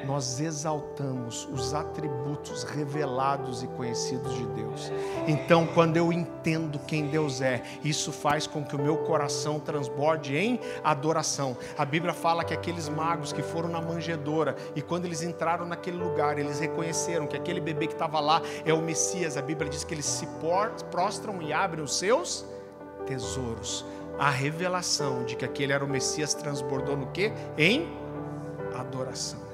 [0.06, 4.92] nós exaltamos os atributos revelados e conhecidos de Deus.
[5.28, 10.36] Então, quando eu entendo quem Deus é, isso faz com que o meu coração transborde
[10.36, 11.58] em adoração.
[11.78, 15.98] A Bíblia fala que aqueles magos que foram na manjedoura e quando eles entraram naquele
[15.98, 19.38] lugar, eles reconheceram que aquele bebê que estava lá é o Messias.
[19.38, 20.28] A Bíblia diz que eles se
[20.92, 22.46] prostram e abrem os seus
[23.06, 23.86] tesouros.
[24.20, 27.32] A revelação de que aquele era o Messias transbordou no que?
[27.58, 27.88] Em
[28.74, 29.48] adoração.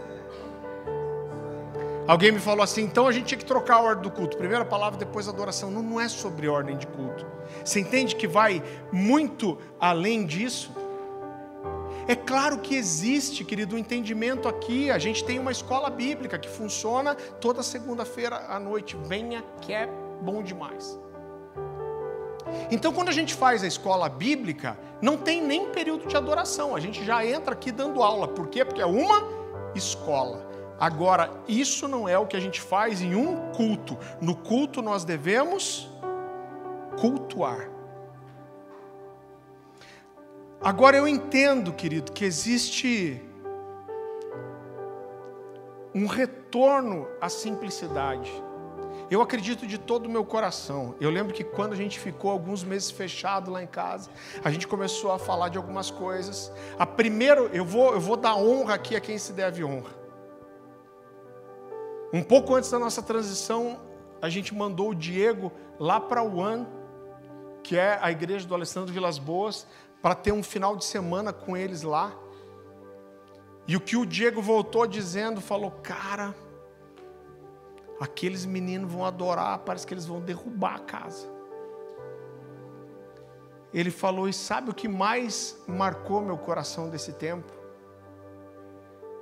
[2.05, 4.36] Alguém me falou assim, então a gente tinha que trocar a ordem do culto.
[4.36, 5.72] Primeira palavra, depois adoração.
[5.72, 7.26] Não, não é sobre ordem de culto.
[7.64, 8.61] Você entende que vai
[8.91, 10.72] muito além disso?
[12.05, 14.91] É claro que existe, querido, um entendimento aqui.
[14.91, 18.97] A gente tem uma escola bíblica que funciona toda segunda-feira à noite.
[19.05, 19.88] Venha que é
[20.22, 20.99] bom demais.
[22.72, 26.76] Então, quando a gente faz a escola bíblica, não tem nem período de adoração.
[26.76, 28.28] A gente já entra aqui dando aula.
[28.28, 28.64] Por quê?
[28.64, 29.24] Porque é uma
[29.76, 30.49] escola.
[30.80, 33.97] Agora, isso não é o que a gente faz em um culto.
[34.20, 35.89] No culto nós devemos
[36.99, 37.70] cultuar.
[40.62, 43.22] Agora eu entendo, querido, que existe
[45.93, 48.32] um retorno à simplicidade.
[49.14, 50.95] Eu acredito de todo o meu coração.
[50.99, 54.09] Eu lembro que quando a gente ficou alguns meses fechado lá em casa,
[54.43, 56.51] a gente começou a falar de algumas coisas.
[56.80, 59.91] A primeiro, eu vou, eu vou dar honra aqui a quem se deve honra.
[62.11, 63.80] Um pouco antes da nossa transição,
[64.20, 66.66] a gente mandou o Diego lá para o One,
[67.61, 69.68] que é a igreja do Alessandro Vilas Boas,
[70.01, 72.11] para ter um final de semana com eles lá.
[73.68, 76.34] E o que o Diego voltou dizendo, falou: Cara,
[78.00, 81.28] aqueles meninos vão adorar, parece que eles vão derrubar a casa.
[83.74, 87.52] Ele falou: E sabe o que mais marcou meu coração desse tempo?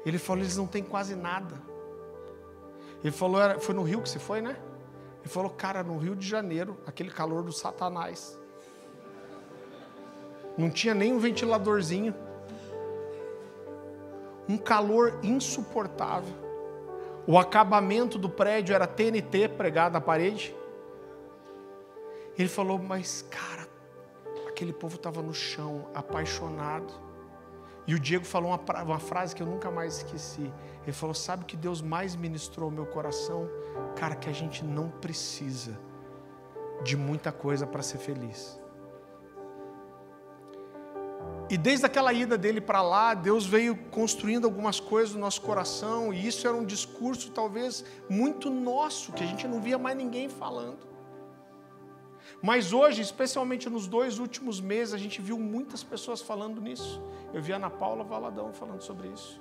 [0.06, 1.72] Ele falou: Eles não têm quase nada.
[3.04, 4.56] Ele falou, foi no Rio que você foi, né?
[5.22, 8.40] Ele falou, cara, no Rio de Janeiro, aquele calor do Satanás.
[10.58, 12.14] Não tinha nem um ventiladorzinho.
[14.48, 16.34] Um calor insuportável.
[17.28, 20.56] O acabamento do prédio era TNT pregado na parede.
[22.38, 23.68] Ele falou, mas cara,
[24.48, 26.94] aquele povo estava no chão, apaixonado.
[27.88, 30.52] E o Diego falou uma, uma frase que eu nunca mais esqueci.
[30.84, 33.50] Ele falou: Sabe o que Deus mais ministrou ao meu coração?
[33.96, 35.78] Cara, que a gente não precisa
[36.84, 38.61] de muita coisa para ser feliz.
[41.50, 46.14] E desde aquela ida dele para lá, Deus veio construindo algumas coisas no nosso coração,
[46.14, 50.30] e isso era um discurso talvez muito nosso, que a gente não via mais ninguém
[50.30, 50.88] falando.
[52.42, 57.02] Mas hoje, especialmente nos dois últimos meses, a gente viu muitas pessoas falando nisso.
[57.34, 59.40] Eu vi a Ana Paula Valadão falando sobre isso.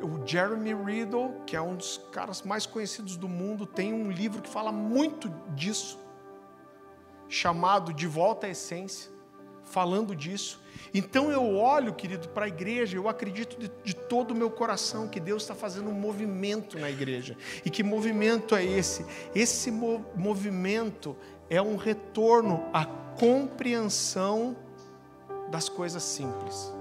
[0.00, 4.40] O Jeremy Riddle, que é um dos caras mais conhecidos do mundo, tem um livro
[4.40, 5.98] que fala muito disso,
[7.28, 9.17] chamado De Volta à Essência,
[9.70, 10.60] falando disso.
[10.92, 15.08] Então eu olho, querido, para a igreja, eu acredito de, de todo o meu coração
[15.08, 17.36] que Deus está fazendo um movimento na igreja.
[17.64, 19.04] E que movimento é esse?
[19.34, 21.16] Esse movimento
[21.50, 24.56] é um retorno à compreensão
[25.50, 26.77] das coisas simples.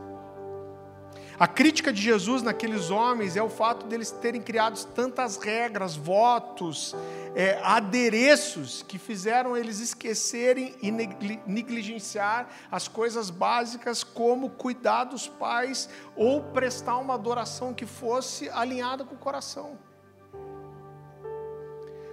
[1.40, 6.96] A crítica de Jesus naqueles homens é o fato deles terem criado tantas regras, votos,
[7.36, 15.88] é, adereços que fizeram eles esquecerem e negligenciar as coisas básicas, como cuidar dos pais
[16.16, 19.78] ou prestar uma adoração que fosse alinhada com o coração.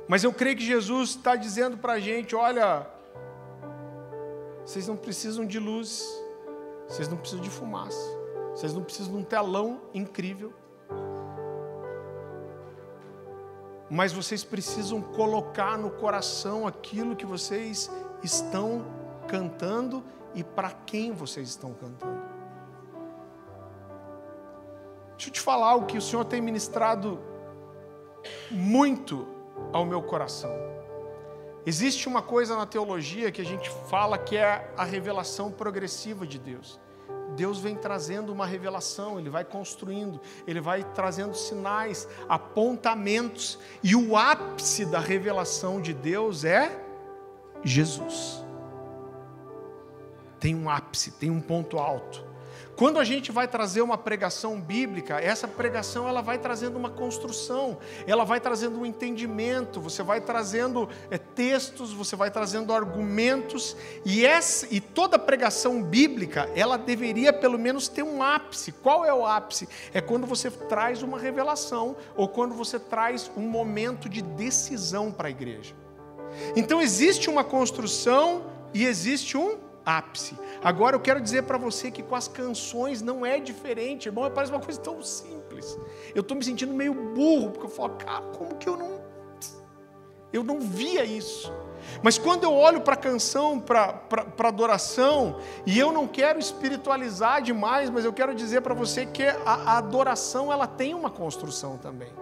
[0.07, 2.87] Mas eu creio que Jesus está dizendo para a gente: olha,
[4.66, 6.05] vocês não precisam de luz,
[6.87, 8.24] vocês não precisam de fumaça,
[8.55, 10.53] vocês não precisam de um telão incrível.
[13.91, 17.91] Mas vocês precisam colocar no coração aquilo que vocês
[18.23, 18.85] estão
[19.27, 22.23] cantando e para quem vocês estão cantando.
[25.17, 27.21] Deixa eu te falar algo que o Senhor tem ministrado
[28.51, 29.27] muito
[29.73, 30.51] ao meu coração.
[31.67, 36.39] Existe uma coisa na teologia que a gente fala que é a revelação progressiva de
[36.39, 36.81] Deus.
[37.35, 44.16] Deus vem trazendo uma revelação, Ele vai construindo, Ele vai trazendo sinais, apontamentos, e o
[44.16, 46.80] ápice da revelação de Deus é
[47.62, 48.45] Jesus.
[50.41, 52.34] Tem um ápice, tem um ponto alto.
[52.77, 57.79] Quando a gente vai trazer uma pregação bíblica, essa pregação ela vai trazendo uma construção,
[58.07, 64.27] ela vai trazendo um entendimento, você vai trazendo é, textos, você vai trazendo argumentos, e,
[64.27, 68.72] essa, e toda pregação bíblica, ela deveria pelo menos ter um ápice.
[68.72, 69.68] Qual é o ápice?
[69.93, 75.29] É quando você traz uma revelação ou quando você traz um momento de decisão para
[75.29, 75.75] a igreja.
[76.57, 80.39] Então existe uma construção e existe um ápice.
[80.62, 84.53] Agora eu quero dizer para você que com as canções não é diferente, irmão, parece
[84.53, 85.78] uma coisa tão simples.
[86.14, 89.03] Eu estou me sentindo meio burro, porque eu falo, cara, como que eu não.
[90.32, 91.53] Eu não via isso.
[92.03, 94.03] Mas quando eu olho para a canção, para
[94.39, 99.37] adoração, e eu não quero espiritualizar demais, mas eu quero dizer para você que a,
[99.45, 102.12] a adoração ela tem uma construção também.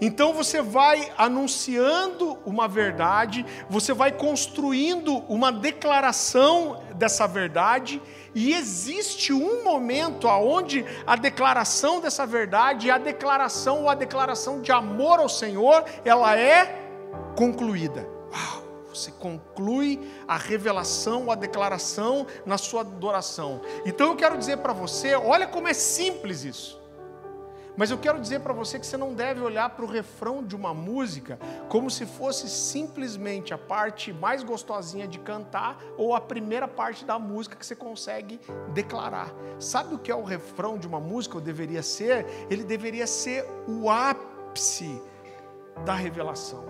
[0.00, 8.00] Então você vai anunciando uma verdade, você vai construindo uma declaração dessa verdade,
[8.34, 14.72] e existe um momento aonde a declaração dessa verdade, a declaração ou a declaração de
[14.72, 16.88] amor ao Senhor, ela é
[17.36, 18.08] concluída.
[18.32, 18.62] Uau!
[18.88, 23.62] Você conclui a revelação, a declaração na sua adoração.
[23.86, 26.81] Então eu quero dizer para você, olha como é simples isso.
[27.76, 30.54] Mas eu quero dizer para você que você não deve olhar para o refrão de
[30.54, 36.68] uma música como se fosse simplesmente a parte mais gostosinha de cantar ou a primeira
[36.68, 38.38] parte da música que você consegue
[38.74, 39.32] declarar.
[39.58, 41.36] Sabe o que é o refrão de uma música?
[41.36, 42.26] Ou deveria ser?
[42.50, 45.00] Ele deveria ser o ápice
[45.84, 46.64] da revelação.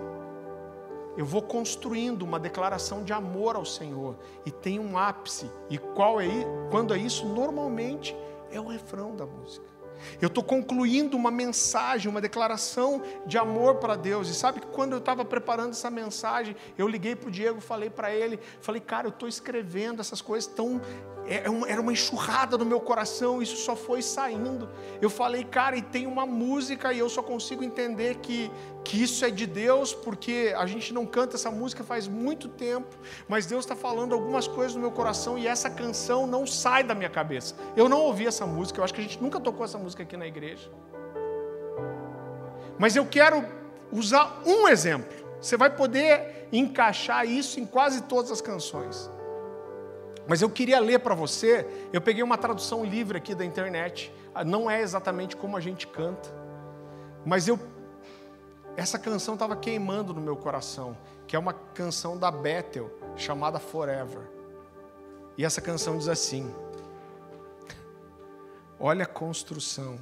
[1.17, 5.51] Eu vou construindo uma declaração de amor ao Senhor e tem um ápice.
[5.69, 6.27] E qual é?
[6.71, 7.27] Quando é isso?
[7.27, 8.15] Normalmente
[8.49, 9.72] é o refrão da música.
[10.21, 14.29] Eu estou concluindo uma mensagem, uma declaração de amor para Deus.
[14.29, 17.89] E sabe que quando eu estava preparando essa mensagem, eu liguei para o Diego, falei
[17.89, 20.81] para ele, falei, cara, eu estou escrevendo essas coisas tão
[21.25, 24.69] é, é era uma enxurrada no meu coração, isso só foi saindo.
[25.01, 28.51] Eu falei, cara, e tem uma música e eu só consigo entender que,
[28.83, 32.95] que isso é de Deus, porque a gente não canta essa música faz muito tempo,
[33.27, 36.93] mas Deus está falando algumas coisas no meu coração e essa canção não sai da
[36.93, 37.55] minha cabeça.
[37.75, 40.17] Eu não ouvi essa música, eu acho que a gente nunca tocou essa música aqui
[40.17, 40.69] na igreja.
[42.77, 43.45] Mas eu quero
[43.91, 45.13] usar um exemplo.
[45.39, 49.09] Você vai poder encaixar isso em quase todas as canções.
[50.27, 54.13] Mas eu queria ler para você, eu peguei uma tradução livre aqui da internet,
[54.45, 56.33] não é exatamente como a gente canta,
[57.25, 57.59] mas eu
[58.75, 64.23] essa canção estava queimando no meu coração, que é uma canção da Bethel, chamada Forever.
[65.37, 66.51] E essa canção diz assim:
[68.85, 69.97] Olha a construção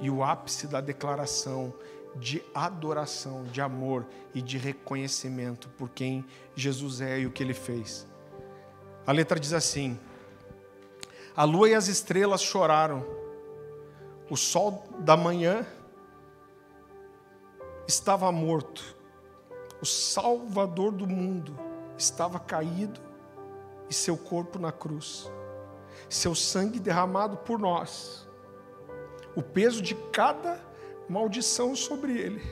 [0.00, 1.74] e o ápice da declaração
[2.16, 6.24] de adoração, de amor e de reconhecimento por quem
[6.56, 8.06] Jesus é e o que ele fez.
[9.06, 10.00] A letra diz assim:
[11.36, 13.04] A lua e as estrelas choraram,
[14.30, 15.66] o sol da manhã
[17.86, 18.96] estava morto,
[19.82, 21.54] o Salvador do mundo
[21.98, 22.98] estava caído
[23.90, 25.30] e seu corpo na cruz,
[26.14, 28.28] seu sangue derramado por nós,
[29.34, 30.60] o peso de cada
[31.08, 32.42] maldição sobre ele.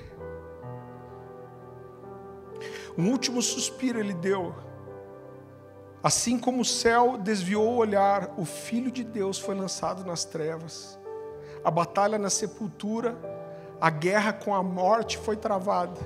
[2.96, 4.54] Um último suspiro ele deu
[6.02, 10.98] Assim como o céu desviou o olhar, o Filho de Deus foi lançado nas trevas.
[11.62, 13.18] A batalha na sepultura,
[13.78, 16.00] a guerra com a morte foi travada.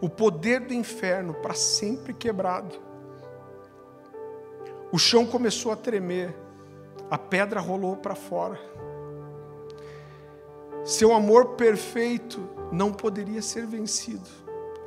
[0.00, 2.85] O poder do inferno para sempre quebrado.
[4.92, 6.34] O chão começou a tremer,
[7.10, 8.58] a pedra rolou para fora.
[10.84, 14.28] Seu amor perfeito não poderia ser vencido.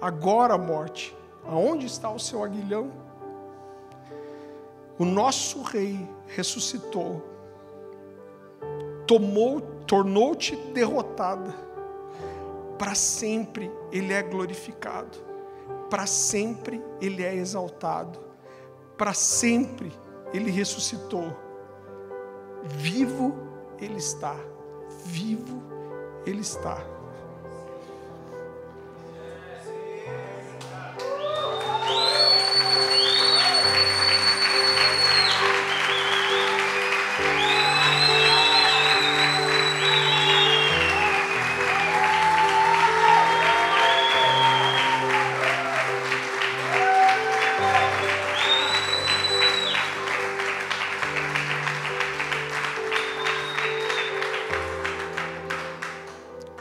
[0.01, 2.89] Agora, morte, aonde está o seu aguilhão?
[4.97, 7.21] O nosso rei ressuscitou,
[9.05, 11.53] tomou, tornou-te derrotada.
[12.77, 15.17] Para sempre ele é glorificado,
[15.89, 18.28] para sempre ele é exaltado,
[18.99, 19.91] para sempre
[20.33, 21.33] ele ressuscitou.
[22.65, 23.33] Vivo
[23.79, 24.35] ele está,
[25.05, 25.63] vivo
[26.25, 26.98] ele está.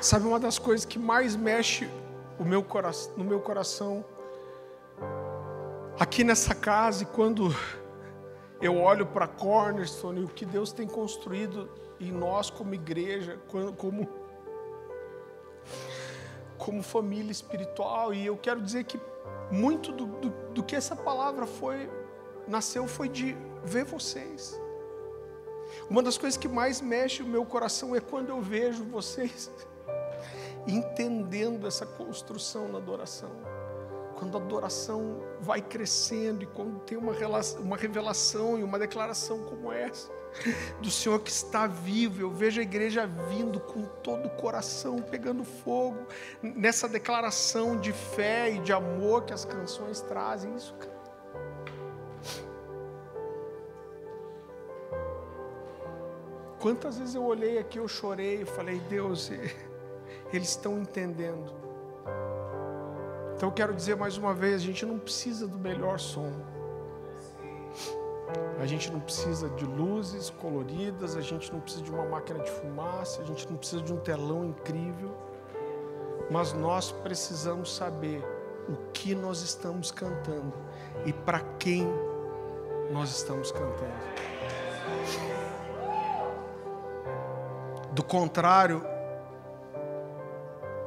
[0.09, 1.87] Sabe uma das coisas que mais mexe
[2.39, 4.03] o meu coração, no meu coração
[6.01, 7.55] aqui nessa casa e quando
[8.59, 11.69] eu olho para Cornerstone e o que Deus tem construído
[12.01, 13.39] em nós como igreja,
[13.77, 14.09] como
[16.57, 18.99] como família espiritual e eu quero dizer que
[19.51, 21.87] muito do, do, do que essa palavra foi
[22.47, 24.59] nasceu foi de ver vocês.
[25.91, 29.51] Uma das coisas que mais mexe o meu coração é quando eu vejo vocês
[30.67, 33.31] entendendo essa construção na adoração.
[34.17, 39.45] Quando a adoração vai crescendo e quando tem uma, relação, uma revelação e uma declaração
[39.45, 40.11] como essa,
[40.83, 45.45] do Senhor que está vivo, eu vejo a igreja vindo com todo o coração, pegando
[45.45, 46.07] fogo,
[46.43, 50.55] nessa declaração de fé e de amor que as canções trazem.
[50.57, 50.99] Isso, cara
[56.61, 59.31] Quantas vezes eu olhei aqui, eu chorei, e falei, Deus,
[60.33, 61.53] eles estão entendendo.
[63.35, 66.33] Então eu quero dizer mais uma vez, a gente não precisa do melhor som.
[68.61, 72.51] A gente não precisa de luzes coloridas, a gente não precisa de uma máquina de
[72.51, 75.14] fumaça, a gente não precisa de um telão incrível.
[76.29, 78.22] Mas nós precisamos saber
[78.68, 80.53] o que nós estamos cantando
[81.07, 81.89] e para quem
[82.91, 83.95] nós estamos cantando.
[87.93, 88.85] Do contrário,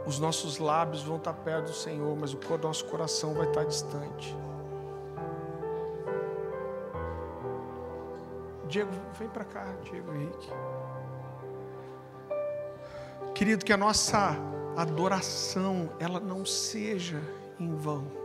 [0.06, 4.36] os nossos lábios vão estar perto do Senhor, mas o nosso coração vai estar distante.
[8.68, 10.50] Diego, vem para cá, Diego Henrique.
[13.36, 14.38] Querido, que a nossa
[14.78, 17.22] adoração ela não seja
[17.60, 18.21] em vão.